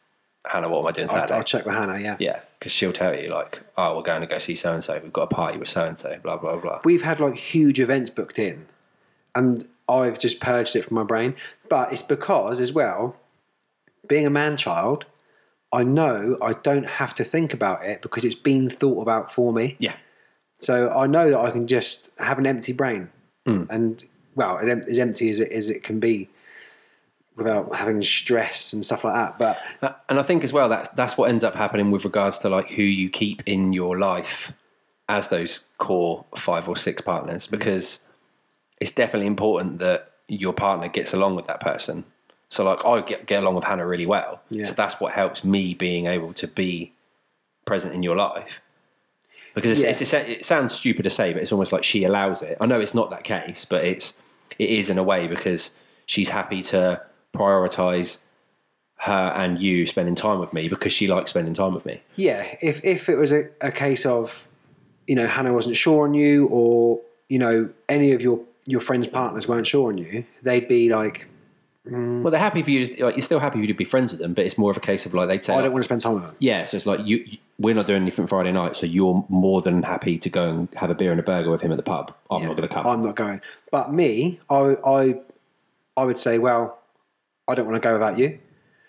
[0.46, 1.34] Hannah, what am I doing I'll, Saturday?
[1.36, 2.00] I'll check with Hannah.
[2.00, 2.18] Yeah.
[2.20, 5.00] yeah, because she'll tell you like, "Oh, we're going to go see so and so.
[5.02, 6.82] We've got a party with so and so." Blah blah blah.
[6.84, 8.66] we've had like huge events booked in,
[9.36, 11.36] and I've just purged it from my brain.
[11.70, 13.16] But it's because as well,
[14.08, 15.06] being a man child,
[15.72, 19.54] I know I don't have to think about it because it's been thought about for
[19.54, 19.76] me.
[19.80, 19.96] Yeah,
[20.58, 23.10] So I know that I can just have an empty brain,
[23.46, 23.64] Hmm.
[23.70, 24.04] and
[24.36, 26.28] well, as em- as empty as it as it can be,
[27.36, 29.38] without having stress and stuff like that.
[29.40, 32.40] But Uh, and I think as well that's that's what ends up happening with regards
[32.40, 34.52] to like who you keep in your life
[35.08, 38.00] as those core five or six partners because
[38.82, 42.04] it's definitely important that your partner gets along with that person.
[42.50, 44.42] So like I get get along with Hannah really well.
[44.50, 44.66] Yeah.
[44.66, 46.94] So that's what helps me being able to be
[47.66, 48.62] present in your life.
[49.56, 50.20] Because it's, Yeah.
[50.22, 52.58] it's, it sounds stupid to say, but it's almost like she allows it.
[52.62, 54.20] I know it's not that case, but it's
[54.58, 57.02] it is in a way because she's happy to
[57.34, 58.24] prioritize
[59.04, 62.02] her and you spending time with me because she likes spending time with me.
[62.16, 64.48] yeah, if if it was a, a case of,
[65.08, 69.08] you know, Hannah wasn't sure on you, or you know, any of your your friends'
[69.08, 71.28] partners weren't sure on you, they'd be like,
[71.90, 72.22] Mm.
[72.22, 72.86] Well, they're happy for you.
[72.88, 74.72] To, like, you're still happy for you to be friends with them, but it's more
[74.72, 76.24] of a case of like they'd say, oh, I don't want to spend time with
[76.24, 76.36] them.
[76.40, 76.64] yeah.
[76.64, 79.84] So it's like you, you- we're not doing anything Friday night, so you're more than
[79.84, 82.16] happy to go and have a beer and a burger with him at the pub.
[82.32, 82.88] I'm not going to come.
[82.88, 83.42] I'm not going.
[83.70, 85.20] But me, I I
[85.98, 86.80] I would say, well,
[87.50, 88.40] I don't want to go without you,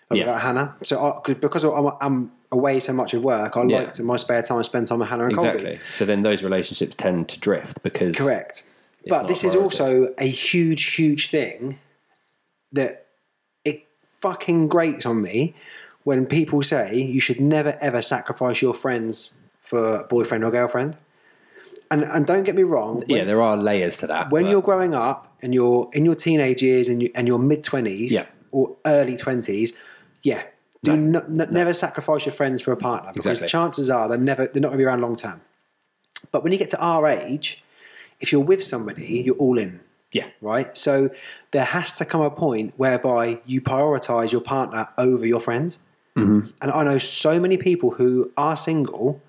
[0.09, 0.23] or Yeah.
[0.25, 0.75] without Hannah.
[0.83, 3.77] So I, cause, because I'm, I'm away so much with work, I Yeah.
[3.79, 5.49] like to in my spare time spend time with Hannah and Colby.
[5.49, 5.79] exactly.
[5.89, 8.63] So then those relationships tend to drift because Correct.
[9.07, 9.63] But not this is priority.
[9.77, 11.79] also a huge, huge thing
[12.71, 13.07] that
[13.65, 13.87] it
[14.21, 15.55] fucking grates on me
[16.03, 20.97] when people say you should never ever sacrifice your friends for a boyfriend or girlfriend.
[21.89, 24.31] And and don't get me wrong, when, yeah, there are layers to that.
[24.31, 27.39] when but- you're growing up and you're in your teenage years and, you, and your
[27.39, 28.25] mid twenties Yeah.
[28.51, 29.77] or early twenties,
[30.23, 30.43] yeah,
[30.83, 33.49] do no, no, never sacrifice your friends for a partner because Exactly.
[33.49, 35.41] chances are they're never they're not going to be around long term.
[36.31, 37.63] But when you get to our age,
[38.19, 39.81] if you're with somebody, you're all in,
[40.11, 40.77] yeah, right?
[40.77, 41.09] So
[41.51, 45.79] there has to come a point whereby you prioritize your partner over your friends.
[46.15, 46.49] Mm-hmm.
[46.61, 49.21] And I know so many people who are single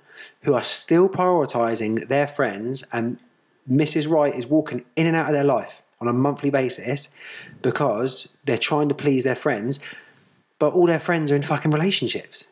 [0.43, 3.19] who are still prioritizing their friends, and
[3.71, 4.09] Mrs.
[4.09, 7.15] Wright is walking in and out of their life on a monthly basis
[7.61, 9.81] because they're trying to please their friends,
[10.59, 12.49] but all their friends are in fucking relationships.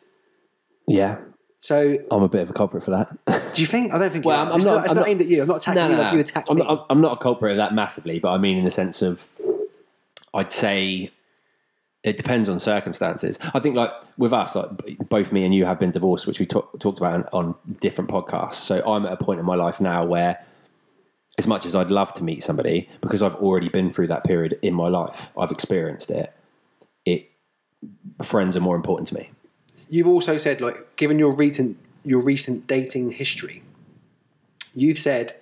[0.87, 1.17] yeah.
[1.61, 3.53] So I'm a bit of a culprit for that.
[3.53, 3.93] do you think?
[3.93, 4.25] I don't think.
[4.31, 5.41] Well, I'm- I'm it's not- not, it's I'm not not- aimed at you.
[5.43, 6.63] I'm not attacking you like you attack I'm me.
[6.63, 9.27] not, I'm not a culprit of that massively, but I mean in the sense of,
[10.33, 11.11] I'd say
[12.03, 13.37] it depends on circumstances.
[13.53, 14.69] I think like with us, like
[15.07, 18.09] both me and you have been divorced, which we talk, talked about on, on different
[18.09, 18.55] podcasts.
[18.55, 20.43] So I'm at a point in my life now where,
[21.37, 24.57] as much as I'd love to meet somebody, because I've already been through that period
[24.63, 26.33] in my life, I've experienced it.
[27.05, 27.29] It
[28.23, 29.29] friends are more important to me.
[29.93, 33.61] You've also said, like, given your recent your recent dating history,
[34.73, 35.33] you've said,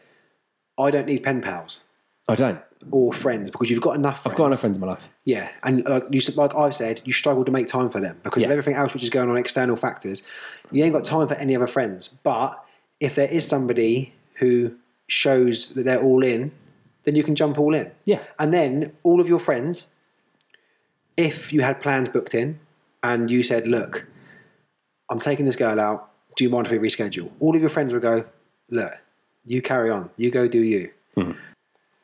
[0.78, 1.84] I don't need pen pals
[2.28, 2.60] I don't.
[2.92, 4.24] or friends because you've got enough.
[4.24, 4.34] Friends.
[4.34, 5.04] I've got enough friends in my life.
[5.24, 8.20] Yeah, and like you said- like I've said, you struggle to make time for them
[8.24, 10.24] because of everything else which is going on, external factors.
[10.72, 12.08] You ain't got time for any other friends.
[12.08, 12.52] But
[13.00, 14.74] if there is somebody who
[15.08, 16.52] shows that they're all in,
[17.04, 17.92] then you can jump all in.
[18.06, 18.24] Yeah.
[18.40, 19.88] and then all of your friends,
[21.16, 22.60] if you had plans booked in,
[23.04, 24.08] and you said, "Look,
[25.10, 26.10] I'm taking this girl out.
[26.36, 28.26] Do you mind if we reschedule?" All of your friends will go,
[28.70, 28.94] "Look,
[29.46, 30.10] you carry on.
[30.18, 31.32] You go do you." Hmm.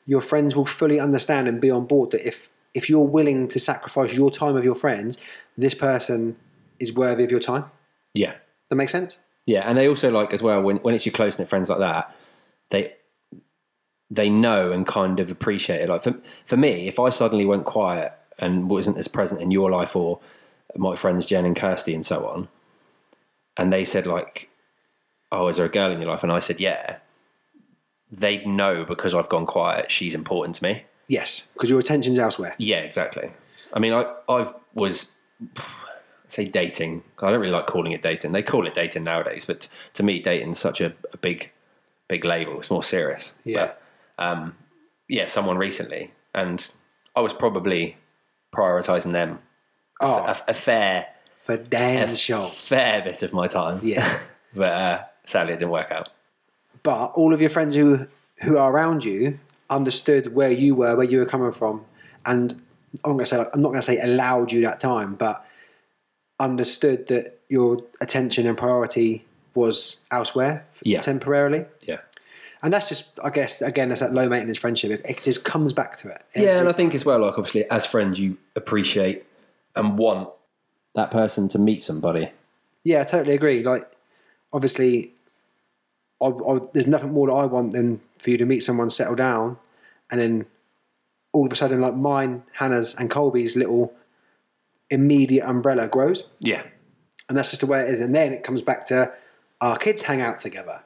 [0.06, 3.60] Your friends will fully understand and be on board that if if you're willing to
[3.60, 5.18] sacrifice your time with your friends,
[5.58, 6.36] this person
[6.80, 7.66] is worthy of your time.
[8.14, 8.34] Yeah.
[8.70, 9.20] That makes sense.
[9.46, 11.80] Yeah, and they also like as well when when it's your close knit friends like
[11.80, 12.14] that,
[12.70, 12.94] they
[14.10, 15.90] they know and kind of appreciate it.
[15.90, 19.70] Like for for me, if I suddenly went quiet and wasn't as present in your
[19.70, 20.20] life or
[20.76, 22.48] my friends Jen and Kirsty and so on,
[23.58, 24.50] and they said like,
[25.32, 26.98] "Oh, is there a girl in your life?" and I said, "Yeah,"
[28.12, 29.92] they'd know because I've gone quiet.
[29.92, 30.86] She's important to me.
[31.08, 32.56] Yes, because your attention's elsewhere.
[32.58, 33.32] Yeah, exactly.
[33.74, 35.16] I mean, I I was
[36.28, 37.04] say dating.
[37.20, 38.32] I don't really like calling it dating.
[38.32, 41.52] They call it dating nowadays, but to me, dating's such a, a big
[42.08, 42.60] big label.
[42.60, 43.34] It's more serious.
[43.44, 43.68] Yeah.
[43.68, 43.82] But,
[44.18, 44.56] um,
[45.10, 46.72] yeah, someone recently, and
[47.16, 47.98] I was probably
[48.54, 49.40] prioritizing them
[50.02, 51.08] Oh, a, a fair
[51.46, 52.48] for damn sure.
[52.48, 53.80] fair bit of my time.
[53.84, 54.20] Yeah.
[54.56, 56.10] but uh, sadly, it didn't work out.
[56.84, 58.08] But all of your friends who
[58.44, 59.40] who are around you
[59.70, 61.86] understood where you were, where you were coming from,
[62.26, 62.54] and
[63.04, 65.46] I'm going to say like, I'm not going to say allowed you that time, but
[66.40, 69.24] understood that your attention and priority
[69.54, 71.00] was elsewhere Yeah.
[71.00, 71.66] temporarily.
[71.88, 72.00] Yeah.
[72.62, 74.92] And that's just, I guess, again, it's that low maintenance friendship.
[74.92, 76.24] It, it just comes back to it.
[76.36, 79.24] Yeah, and I think as well, like obviously, as friends, you appreciate
[79.76, 80.30] and want
[80.96, 82.32] that person to meet somebody.
[82.84, 83.64] Yeah, I totally agree.
[83.64, 83.90] Like,
[84.54, 85.12] obviously,
[86.22, 89.16] I, I, there's nothing more that I want than for you to meet someone, settle
[89.16, 89.58] down,
[90.10, 90.46] and then
[91.34, 93.94] all of a sudden, like mine, Hannah's, and Colby's little
[94.90, 96.64] immediate umbrella grows, Yeah,
[97.28, 98.00] and that's just the way it is.
[98.00, 99.12] And then it comes back to
[99.60, 100.82] our kids hang out together,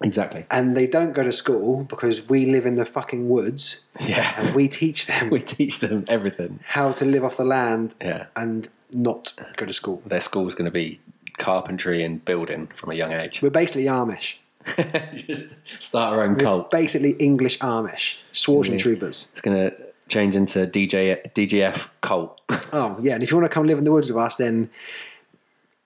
[0.00, 0.46] exactly.
[0.50, 4.54] and they don't go to school because we live in the fucking woods, Yeah, and
[4.54, 6.60] we teach them we teach them everything.
[6.68, 10.02] how to live off the land Yeah, and not go to school.
[10.06, 11.00] their school's going to be
[11.38, 13.42] carpentry and building from a young age.
[13.42, 14.36] We're basically Amish.
[15.26, 16.70] Just start our own cult.
[16.70, 19.30] Basically English Amish, Swartzen Troopers.
[19.32, 19.76] It's going to
[20.08, 22.40] change into DJ DGF cult.
[22.74, 24.70] Oh yeah, and if you want to come live in the woods with us, then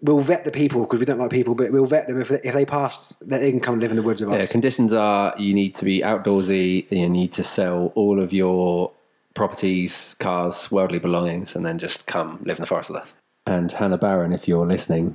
[0.01, 2.41] we'll vet the people because we don't like people, but we'll vet them if they,
[2.45, 4.53] if they pass, that they can come live in the woods with Yeah, us.
[4.53, 8.93] conditions are you need to be outdoorsy, you need to sell all of your
[9.37, 13.15] properties, cars, worldly belongings, and then just come live in the forest with us.
[13.47, 15.15] And Hannah Barron, if you're listening,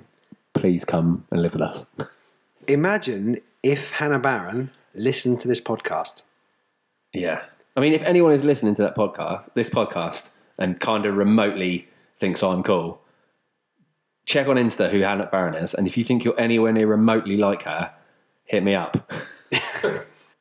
[0.54, 1.86] please come and live with us.
[2.68, 6.22] Imagine if Hannah Barron listened to this podcast.
[7.14, 7.44] Yeah.
[7.76, 11.90] I mean, if anyone is listening to that podcast, this podcast, and kind of remotely
[12.18, 13.02] thinks I'm cool,
[14.26, 17.36] check on Insta who Hannah Barron is, and if you think you're anywhere near remotely
[17.36, 17.94] like her,
[18.46, 19.12] hit me up.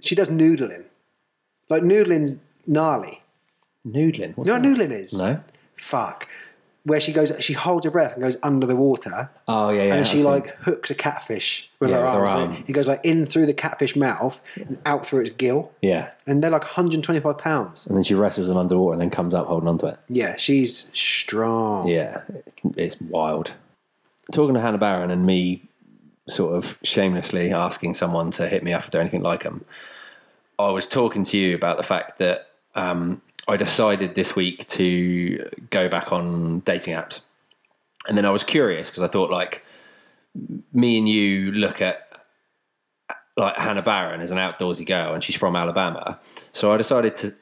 [0.03, 0.85] She does noodling,
[1.69, 3.20] like noodling's gnarly.
[3.87, 4.37] Noodling.
[4.37, 5.19] What's You know what noodling is?
[5.19, 5.41] No.
[5.77, 6.29] Fuck.
[6.85, 9.95] Where she goes, she holds her breath and goes under the water, Oh yeah, yeah.
[9.97, 12.57] and she I've like hooks a catfish with Yeah, her with her arms.
[12.57, 12.65] arm.
[12.67, 16.43] He goes like in through the catfish mouth and out through its gill, yeah, and
[16.43, 17.87] they're like 125 pounds.
[17.87, 19.99] and then she wrestles them underwater and then comes up holding onto it.
[20.09, 21.87] Yeah, she's strong.
[21.87, 23.53] Yeah, it's, it's wild.
[24.33, 25.69] Talking to Hannah Barron and me,
[26.29, 29.67] sort of shamelessly asking someone to hit me up if they're anything like them.
[30.59, 33.21] I was talking to you about the fact that um,
[33.51, 37.23] I decided this week to go back on dating apps,
[38.07, 39.67] and then I was curious because I thought like
[40.73, 42.07] me and you look at
[43.37, 46.21] like Hannah Barron as an outdoorsy girl, and she's from Alabama,
[46.53, 47.35] so I decided to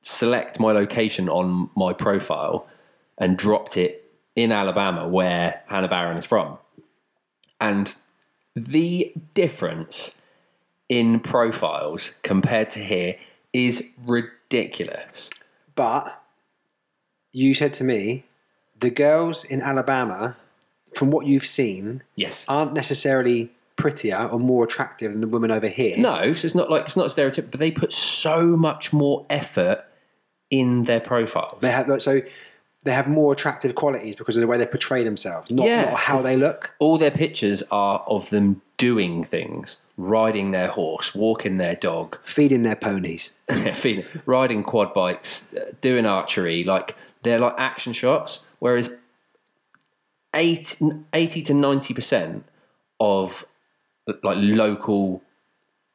[0.00, 2.66] select my location on my profile
[3.18, 6.56] and dropped it in Alabama where Hannah Barron is from.
[7.60, 7.94] And
[8.54, 10.18] the difference
[10.88, 13.16] in profiles compared to here
[13.52, 14.35] is ridiculous.
[15.74, 16.22] But
[17.32, 18.24] you said to me,
[18.78, 20.36] the girls in Alabama,
[20.94, 22.44] from what you've seen, Yes.
[22.48, 25.96] aren't necessarily prettier or more attractive than the women over here.
[25.98, 29.26] No, so it's not like it's not a stereotype, but they put so much more
[29.28, 29.84] effort
[30.50, 31.58] in their profiles.
[31.60, 32.22] They have so
[32.84, 35.98] they have more attractive qualities because of the way they portray themselves, not, Yeah, not
[35.98, 36.74] how they look.
[36.78, 42.62] All their pictures are of them doing things, riding their horse, walking their dog, Feeding
[42.62, 43.34] their ponies.
[43.74, 46.64] feeding, riding quad bikes, uh, doing archery.
[46.64, 48.44] Like they're like action shots.
[48.58, 48.96] Whereas
[50.34, 52.44] 80, 80 to ninety percent
[53.00, 53.44] of
[54.22, 55.22] like local,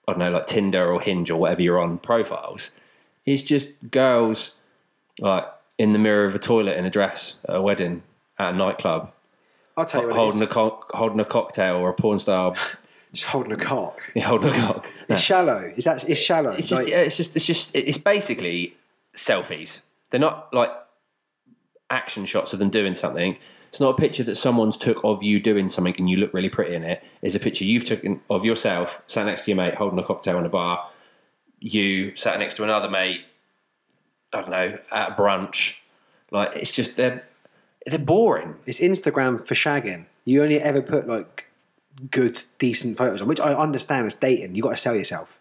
[0.08, 2.72] I don't know, like Tinder or Hinge or whatever you're on profiles,
[3.26, 4.58] is just girls
[5.20, 5.46] like
[5.78, 8.04] in the mirror of a toilet in a dress at a wedding
[8.38, 9.12] at a nightclub,
[9.78, 12.54] I'll tell you what holding a co- holding a cocktail or a porn star
[13.14, 14.00] Just holding a cock.
[14.18, 14.92] holding a cock.
[15.10, 15.16] No.
[15.16, 15.72] It's shallow.
[15.76, 16.52] It's actually it's shallow.
[16.52, 18.76] It's just, Like, yeah, it's just, it's just, it's basically
[19.14, 19.82] selfies.
[20.10, 20.72] They're not like
[21.90, 23.38] action shots of them doing something.
[23.70, 26.50] It's not a picture that someone's took of you doing something and you look really
[26.50, 27.04] pretty in it.
[27.22, 30.38] It's a picture you've taken of yourself, sat next to your mate, holding a cocktail
[30.40, 30.90] in a bar.
[31.60, 33.22] You sat next to another mate.
[34.34, 35.80] I don't know at a brunch.
[36.32, 37.24] Like it's just they're
[37.86, 38.56] they're boring.
[38.66, 40.06] It's Instagram for shagging.
[40.26, 41.48] You only ever put like
[42.10, 44.56] good, decent photos on, which I understand as dating.
[44.56, 45.40] You've got to sell yourself,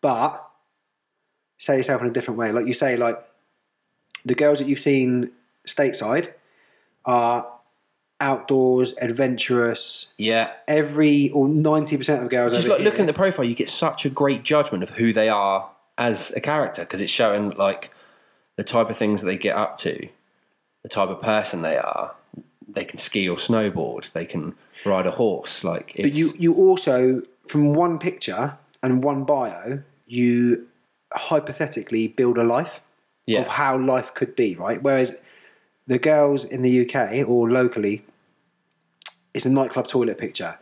[0.00, 0.46] but
[1.58, 2.52] sell yourself in a different way.
[2.52, 3.18] Like you say, like
[4.24, 5.30] the girls that you've seen
[5.66, 6.32] stateside
[7.04, 7.46] are
[8.20, 10.12] outdoors, adventurous.
[10.18, 10.52] Yeah.
[10.68, 12.52] Every or ninety percent of girls.
[12.52, 15.28] Just like looking at the profile, you get such a great judgment of who they
[15.28, 17.90] are as a character because it's showing like
[18.56, 20.08] the type of things that they get up to,
[20.82, 22.14] the type of person they are.
[22.68, 24.12] They can ski or snowboard.
[24.12, 24.54] They can
[24.84, 25.64] ride a horse.
[25.64, 30.68] Like, it's, But you, you also, from one picture and one bio, you
[31.12, 32.82] hypothetically build a life
[33.26, 34.82] yeah, of how life could be, right?
[34.82, 35.20] Whereas
[35.86, 38.04] the girls in the UK or locally,
[39.34, 40.58] it's a nightclub toilet picture.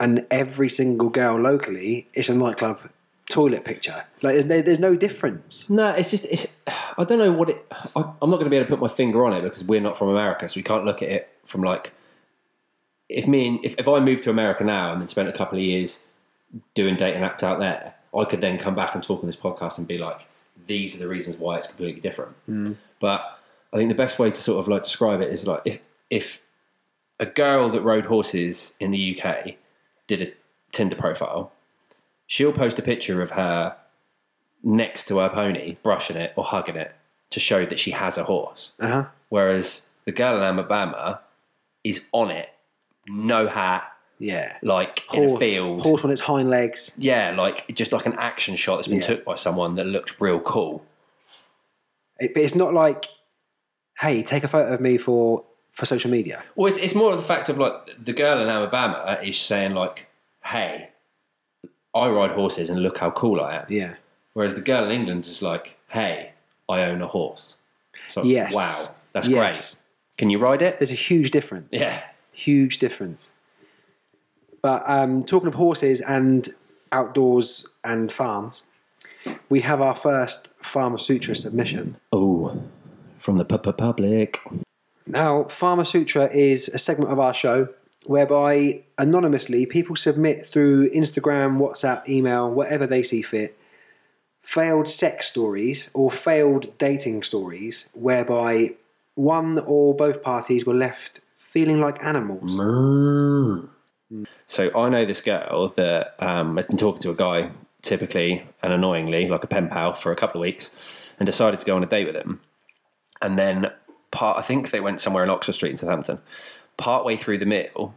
[0.00, 2.88] And every single girl locally, it's a nightclub
[3.28, 4.04] toilet picture.
[4.22, 5.68] Like, there's no, there's no difference.
[5.68, 6.46] No, it's just it's.
[6.96, 7.66] I don't know what it.
[7.96, 9.80] I, I'm not going to be able to put my finger on it because we're
[9.80, 11.92] not from America, so we can't look at it from like.
[13.08, 15.58] If me and if, if I moved to America now and then spent a couple
[15.58, 16.08] of years
[16.74, 19.78] doing dating apps out there, I could then come back and talk on this podcast
[19.78, 20.26] and be like,
[20.66, 22.36] these are the reasons why it's completely different.
[23.00, 23.38] But
[23.72, 25.78] I think the best way to sort of like describe it is like if
[26.10, 26.42] if
[27.20, 29.54] a girl that rode horses in the UK
[30.06, 30.32] did a
[30.72, 31.52] Tinder profile,
[32.26, 33.76] she'll post a picture of her
[34.62, 36.94] next to her pony, brushing it or hugging it
[37.30, 38.72] to show that she has a horse.
[38.78, 39.04] Uh huh.
[39.28, 41.20] Whereas the girl in Alabama
[41.84, 42.50] is on it,
[43.08, 44.56] no hat, Yeah.
[44.62, 45.82] like in a Horse- field.
[45.82, 46.92] Horse on its hind legs.
[46.98, 49.06] Yeah, like just like an action shot that's been Yeah.
[49.06, 50.84] took by someone that looked real cool.
[52.18, 53.06] It, but it's not like,
[54.00, 56.42] hey, take a photo of me for for social media.
[56.56, 59.74] Well, it's, it's more of the fact of like the girl in Alabama is saying
[59.74, 60.08] like,
[60.44, 60.90] "Hey,
[61.94, 63.94] I ride horses and look how cool I am." Yeah.
[64.32, 66.32] Whereas the girl in England is like, "Hey,
[66.68, 67.56] I own a horse."
[68.08, 68.52] So Yes.
[68.54, 69.74] wow, that's Yes.
[69.76, 69.82] great.
[70.18, 70.80] Can you ride it?
[70.80, 71.68] There's a huge difference.
[71.70, 72.02] Yeah.
[72.38, 73.32] Huge difference.
[74.62, 76.48] But um, talking of horses and
[76.92, 78.62] outdoors and farms,
[79.48, 81.96] we have our first Pharma Sutra submission.
[82.12, 82.62] Oh,
[83.18, 84.40] from the pu- pu- public.
[85.04, 87.70] Now, Pharma Sutra is a segment of our show
[88.06, 93.58] whereby anonymously people submit through Instagram, WhatsApp, email, whatever they see fit,
[94.42, 98.74] failed sex stories or failed dating stories whereby
[99.16, 101.20] one or both parties were left
[101.50, 102.58] feeling like animals.
[104.46, 107.50] So I know this girl that um, had been talking to a guy,
[107.82, 110.74] typically and annoyingly, like a pen pal, for a couple of weeks,
[111.18, 112.40] and decided to go on a date with him.
[113.20, 113.70] And then,
[114.10, 116.20] part I think they went somewhere in Oxford Street in Southampton.
[116.76, 117.94] Part way through the meal,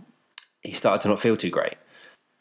[0.63, 1.75] he started to not feel too great.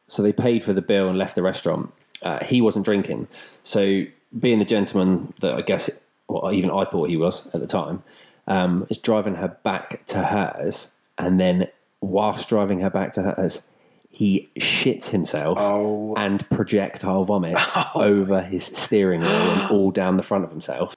[0.08, 1.92] So they paid for the bill and left the restaurant.
[2.22, 3.28] Uh, he wasn't drinking,
[3.62, 4.04] so
[4.38, 5.90] being the gentleman that I guess,
[6.28, 8.02] well, even I thought he was at the time,
[8.46, 11.68] um, is driving her back to hers, and then
[12.00, 13.66] whilst driving her back to hers,
[14.10, 16.14] he shits himself Oh.
[16.16, 20.96] and projectile vomits oh over his steering wheel and all down the front of himself,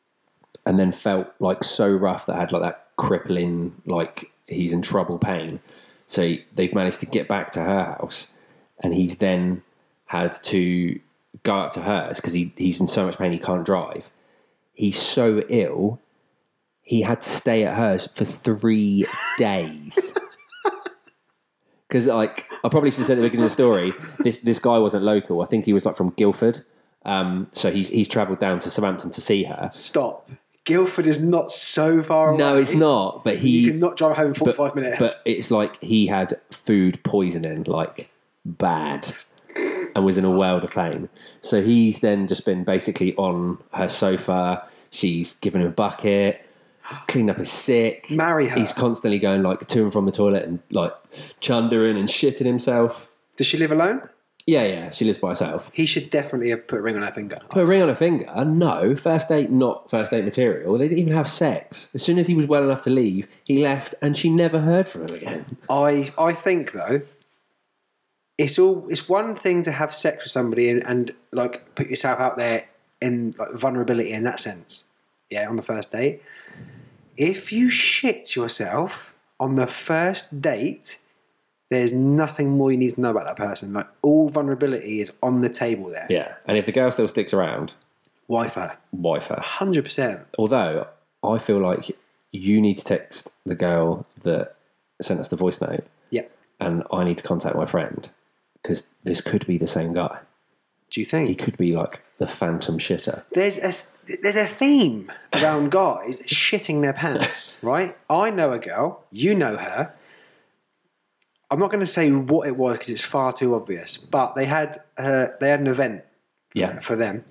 [0.66, 5.20] and then felt like so rough that had like that crippling, like he's in trouble
[5.20, 5.60] pain.
[6.08, 8.34] So they've managed to get back to her house,
[8.82, 9.62] and he's then
[10.06, 11.00] had to
[11.44, 14.12] go up to hers because he, he's in so much pain he can't drive.
[14.74, 16.00] He's so ill,
[16.84, 19.06] he had to stay at hers for three
[19.38, 20.14] days.
[21.88, 24.60] Because, like, I probably should have said at the beginning of the story, this this
[24.60, 25.42] guy wasn't local.
[25.42, 26.62] I think he was like from Guildford.
[27.06, 29.70] Um, so he's he's travelled down to Southampton to see her.
[29.72, 30.30] Stop.
[30.66, 32.38] Guildford is not so far away.
[32.38, 33.24] No, it's not.
[33.24, 35.00] But he You cannot drive home in but, 45 minutes.
[35.00, 38.10] But it's like he had food poisoning, like
[38.46, 39.14] bad,
[39.94, 41.10] and was in a world of pain.
[41.42, 44.66] So he's then just been basically on her sofa.
[44.90, 46.46] She's given him a bucket,
[47.08, 48.10] cleaned up his sick.
[48.10, 48.60] Marry her.
[48.60, 50.94] He's constantly going like to and from the toilet and like
[51.40, 53.10] chundering and shitting himself.
[53.36, 54.10] Does she live alone?
[54.46, 55.70] Yeah, yeah, she lives by herself.
[55.72, 57.38] He should definitely have put a ring on her finger.
[57.50, 58.26] Put a ring on her finger?
[58.44, 60.78] No, first date, not first date material.
[60.78, 61.88] They didn't even have sex.
[61.94, 64.90] As soon as he was well enough to leave, he left, and she never heard
[64.90, 65.58] from him again.
[65.70, 67.04] I I think though,
[68.38, 72.20] it's all it's one thing to have sex with somebody and, and like put yourself
[72.20, 72.68] out there
[73.02, 74.90] in like vulnerability in that sense.
[75.30, 76.22] Yeah, on the first date.
[77.18, 81.00] If you shit yourself on the first date,
[81.70, 83.74] there's nothing more you need to know about that person.
[83.74, 86.08] Like all vulnerability is on the table there.
[86.10, 87.74] Yeah, and if the girl still sticks around,
[88.28, 88.78] Wife her.
[88.92, 89.40] wife her.
[89.42, 90.22] Hundred percent.
[90.38, 90.88] Although
[91.24, 91.92] I feel like
[92.32, 94.56] you need to text the girl that
[95.02, 96.32] sent us the voice note, Yep.
[96.60, 98.10] and I need to contact my friend
[98.62, 100.20] because this could be the same guy.
[100.94, 103.24] Do you think He could be like the phantom shitter.
[103.32, 107.98] There's a, there's a theme around guys shitting their pants, right?
[108.08, 109.92] I know a girl, you know her.
[111.50, 114.46] I'm not going to say what it was because it's far too obvious, but they
[114.46, 116.04] had uh, they had an event
[116.54, 117.26] Yeah, for them,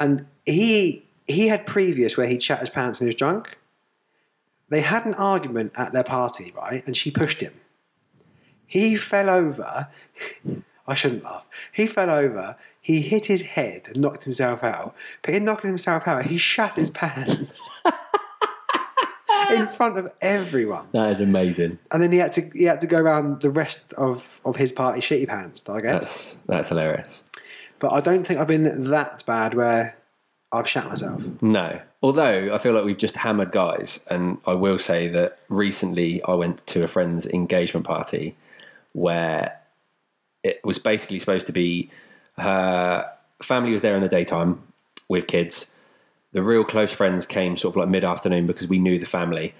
[0.00, 3.56] and he he had previous where he'd shat his pants and he was drunk.
[4.68, 6.84] They had an argument at their party, right?
[6.86, 7.54] And she pushed him.
[8.66, 9.88] He fell over.
[10.86, 11.46] I shouldn't laugh.
[11.72, 12.56] He fell over.
[12.80, 14.94] He hit his head and knocked himself out.
[15.22, 17.70] But in knocking himself out, he shat his pants
[19.50, 20.88] in front of everyone.
[20.92, 21.78] That is amazing.
[21.90, 24.72] And then he had to he had to go around the rest of, of his
[24.72, 25.92] party shitty pants, I guess.
[25.92, 27.22] That's that's hilarious.
[27.78, 29.96] But I don't think I've been that bad where
[30.52, 31.22] I've shat myself.
[31.42, 31.80] No.
[32.02, 36.34] Although I feel like we've just hammered guys, and I will say that recently I
[36.34, 38.36] went to a friend's engagement party
[38.92, 39.58] where
[40.44, 41.90] it was basically supposed to be
[42.38, 43.10] her
[43.42, 44.62] family was there in the daytime
[45.08, 45.74] with kids.
[46.32, 49.54] The real close friends came sort of like mid afternoon because we knew the family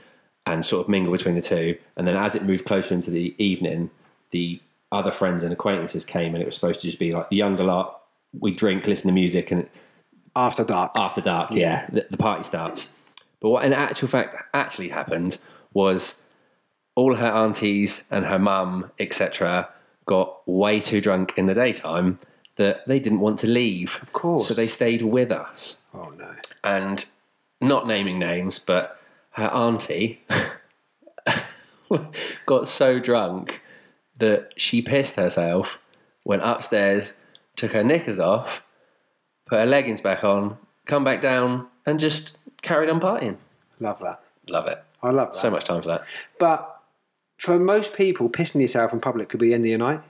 [0.47, 1.79] and sort of mingled between the two.
[1.97, 3.91] And then as it moved closer into the evening,
[4.31, 4.61] the
[4.93, 7.65] other friends and acquaintances came, and it was supposed to just be like the younger
[7.65, 8.03] lot.
[8.39, 9.69] We drink, listen to music, and
[10.37, 10.93] After dark.
[10.97, 12.91] after dark, yeah, the, the party starts.
[13.41, 15.39] But what in actual fact actually happened
[15.73, 16.23] was
[16.95, 19.69] all her aunties and her mum, etc.,
[20.07, 22.19] got way too drunk in the daytime
[22.57, 23.99] that they didn't want to leave.
[24.03, 24.49] Of course.
[24.49, 25.79] So they stayed with us.
[25.93, 26.35] Oh no.
[26.63, 27.05] And
[27.61, 29.01] not naming names, but
[29.31, 30.23] her auntie
[32.47, 33.61] got so drunk
[34.19, 35.81] that she pissed herself,
[36.25, 37.15] went upstairs,
[37.57, 38.63] took her knickers off,
[39.47, 43.37] put her leggings back on, come back down, and just carried on partying.
[43.81, 44.23] Love that.
[44.49, 44.83] Love it.
[45.03, 45.39] I love that.
[45.39, 46.05] So much time for that.
[46.39, 46.74] But
[47.37, 50.01] for most people, pissing yourself in public could be the end of your night.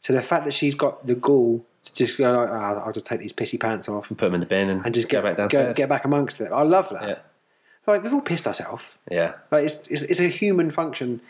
[0.00, 3.06] So the fact that she's got the gall to just go like, "Ah, I'll just
[3.06, 5.22] take these pissy pants off and Put them in the bin and, and just go
[5.22, 6.52] get back go, get back amongst it.
[6.52, 7.08] I love that.
[7.08, 7.18] Yeah.
[7.86, 8.84] Like we've all pissed ourselves.
[9.10, 9.34] Yeah.
[9.50, 11.20] Like it's, it's it's a human function.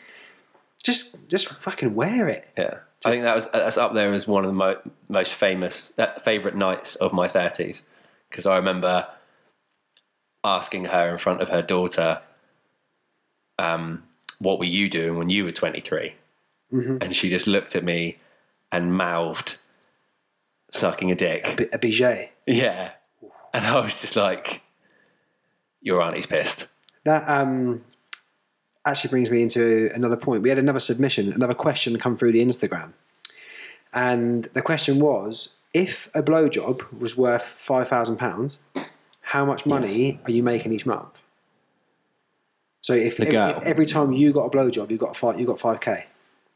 [0.83, 2.49] Just just fucking wear it.
[2.57, 2.79] Yeah.
[3.05, 6.19] I think that was that's up there as one of the mo- most famous, uh,
[6.21, 7.83] favorite nights of my thirties
[8.29, 9.09] because I remember
[10.45, 12.21] asking her in front of her daughter,
[13.59, 14.05] um,
[14.41, 16.15] "What were you doing when you were 23?
[16.73, 18.19] And she just looked at me
[18.73, 19.59] and mouthed,
[20.71, 22.31] "Sucking a dick." B- A biget.
[22.47, 22.93] Yeah,
[23.55, 24.63] and I was just like,
[25.81, 26.67] "Your auntie's pissed."
[27.05, 27.85] That um,
[28.85, 30.43] actually brings me into another point.
[30.43, 32.93] We had another submission, another question come through the Instagram.
[33.93, 38.59] And the question was if a blowjob was worth £5,000,
[39.23, 41.23] how much money are you making each month?
[42.83, 46.05] So if, if- every time you got a blowjob, you got five, you got 5k.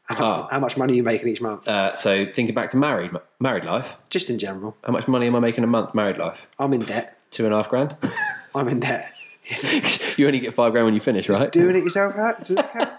[0.07, 0.47] How much, Oh.
[0.51, 1.67] how much money are you making each month?
[1.67, 4.75] Uh, so thinking back to married married life, Just in general.
[4.83, 5.95] how much money am I making a month?
[5.95, 7.17] Married life, I'm in debt.
[7.31, 7.97] two and a half grand.
[8.55, 9.11] I'm in debt.
[10.17, 11.51] you only get five grand when you finish, right?
[11.51, 12.37] Doing it yourself, Pat?
[12.39, 12.89] Does it count?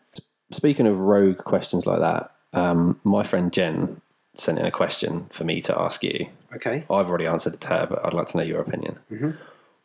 [0.50, 4.00] Speaking of rogue questions like that, um, my friend Jen
[4.34, 6.26] sent in a question for me to ask you.
[6.54, 6.84] Okay.
[6.90, 8.98] I've already answered it to her, but I'd like to know your opinion.
[9.10, 9.30] Mm-hmm.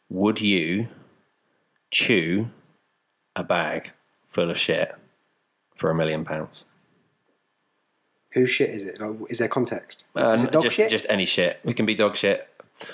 [0.09, 0.87] Would you
[1.91, 2.47] chew
[3.35, 3.91] a bag
[4.29, 4.95] full of shit
[5.75, 6.63] for a million pounds?
[8.33, 8.99] Whose shit is it?
[9.01, 10.05] Like, is there context?
[10.15, 10.89] Uh, is it dog just, shit?
[10.89, 11.59] just any shit.
[11.65, 12.47] It can be dog shit.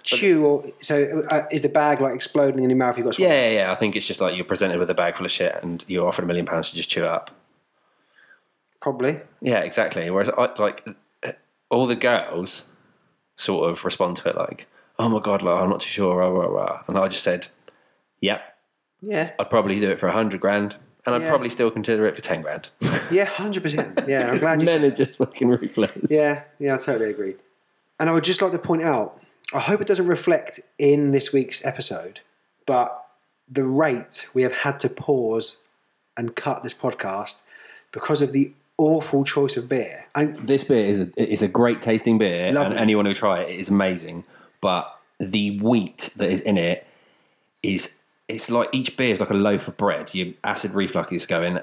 [0.03, 2.97] chew or so uh, is the bag like exploding in your mouth?
[2.97, 3.71] You got Yeah, yeah, yeah.
[3.71, 6.07] I think it's just like you're presented with a bag full of shit and you're
[6.07, 7.31] offered a million pounds to just chew it up.
[8.81, 9.21] probably.
[9.41, 10.09] Yeah, exactly.
[10.09, 10.85] Whereas, I, like,
[11.69, 12.69] all the girls
[13.35, 14.67] sort of respond to it like,
[14.97, 16.83] "Oh my god, like I'm not too sure," rah, rah, rah.
[16.87, 17.47] and I just said,
[18.21, 18.56] "Yep,
[19.01, 20.75] Yeah, I'd probably do it for a hundred grand,
[21.05, 21.29] and I'd Yeah.
[21.29, 22.69] probably still consider it for ten grand."
[23.11, 23.99] yeah, hundred percent.
[24.07, 24.65] Yeah, I'm glad you.
[24.65, 25.91] Men are just fucking ruthless.
[26.09, 27.35] Yeah, yeah, I totally agree.
[27.99, 29.19] And I would just like to point out,
[29.53, 32.19] I hope it doesn't reflect in this week's episode,
[32.65, 33.05] but
[33.49, 35.63] the rate we have had to pause
[36.15, 37.43] and cut this podcast
[37.91, 40.05] because of the awful choice of beer.
[40.13, 42.71] And This beer is a, is a great tasting beer, Lovely.
[42.71, 44.23] and anyone who try it, it is amazing.
[44.61, 46.85] But the wheat that is in it
[47.63, 47.95] is
[48.27, 50.13] it's like each beer is like a loaf of bread.
[50.13, 51.59] Your acid reflux is going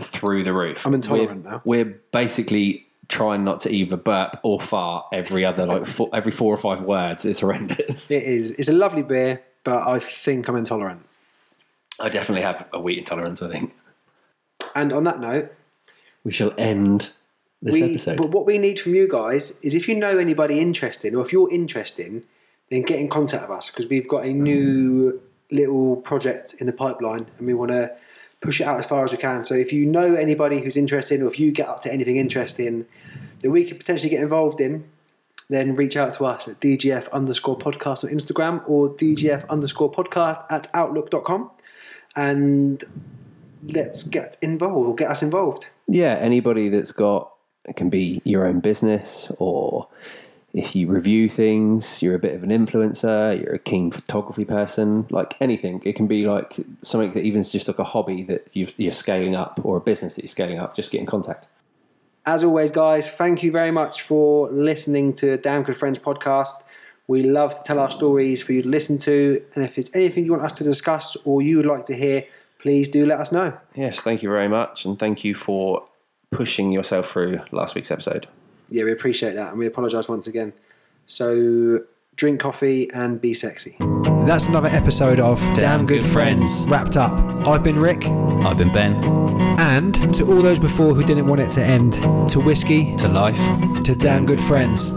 [0.00, 0.86] through the roof.
[0.86, 1.62] I'm intolerant we're, now.
[1.64, 6.52] We're basically trying not to either burp or fart every other like four, every four
[6.52, 7.24] or five words.
[7.24, 8.10] It's horrendous.
[8.10, 11.06] it is it's a lovely beer, but I think I'm intolerant.
[11.98, 13.40] I definitely have a wheat intolerance.
[13.42, 13.74] I think
[14.74, 15.52] And on that note,
[16.24, 17.10] we shall end
[17.62, 18.18] this we, episode.
[18.18, 21.32] But what we need from you guys is if you know anybody interested, or if
[21.32, 22.24] you're interested,
[22.70, 26.72] then get in contact with us because we've got a new little project in the
[26.72, 27.90] pipeline and we want to
[28.40, 29.42] push it out as far as we can.
[29.42, 32.86] So if you know anybody who's interested, or if you get up to anything interesting
[33.40, 34.84] that we could potentially get involved in,
[35.48, 40.44] then reach out to us at DGF underscore podcast on Instagram or DGF underscore podcast
[40.50, 41.50] at outlook.com
[42.16, 42.84] and
[43.62, 45.68] let's get involved or get us involved.
[45.86, 47.32] yeah, anybody that's got
[47.64, 49.88] it can be your own business or
[50.56, 55.06] if you review things, you're a bit of an influencer, you're a keen photography person,
[55.10, 55.82] like anything.
[55.84, 58.90] It can be like something that even is just like a hobby that you, you're
[58.90, 61.48] scaling up or a business that you're scaling up, just get in contact.
[62.24, 66.64] As always, guys, thank you very much for listening to Damn Good Friends podcast.
[67.06, 69.44] We love to tell our stories for you to listen to.
[69.54, 72.24] And if it's anything you want us to discuss or you would like to hear,
[72.58, 73.58] please do let us know.
[73.74, 74.86] Yes, thank you very much.
[74.86, 75.86] And thank you for
[76.32, 78.26] pushing yourself through last week's episode.
[78.68, 79.50] Yeah, we appreciate that.
[79.50, 80.52] And we apologise once again.
[81.06, 81.80] So
[82.16, 83.76] drink coffee and be sexy.
[84.26, 86.64] That's another episode of Damn, Good, Good Friends.
[86.64, 86.70] Friends.
[86.70, 87.12] wrapped up.
[87.46, 88.06] I've been Rick.
[88.06, 88.94] I've been Ben.
[89.58, 91.92] And to all those before who didn't want it to end,
[92.30, 93.36] to whiskey, To life.
[93.84, 94.90] to Damn Good Friends.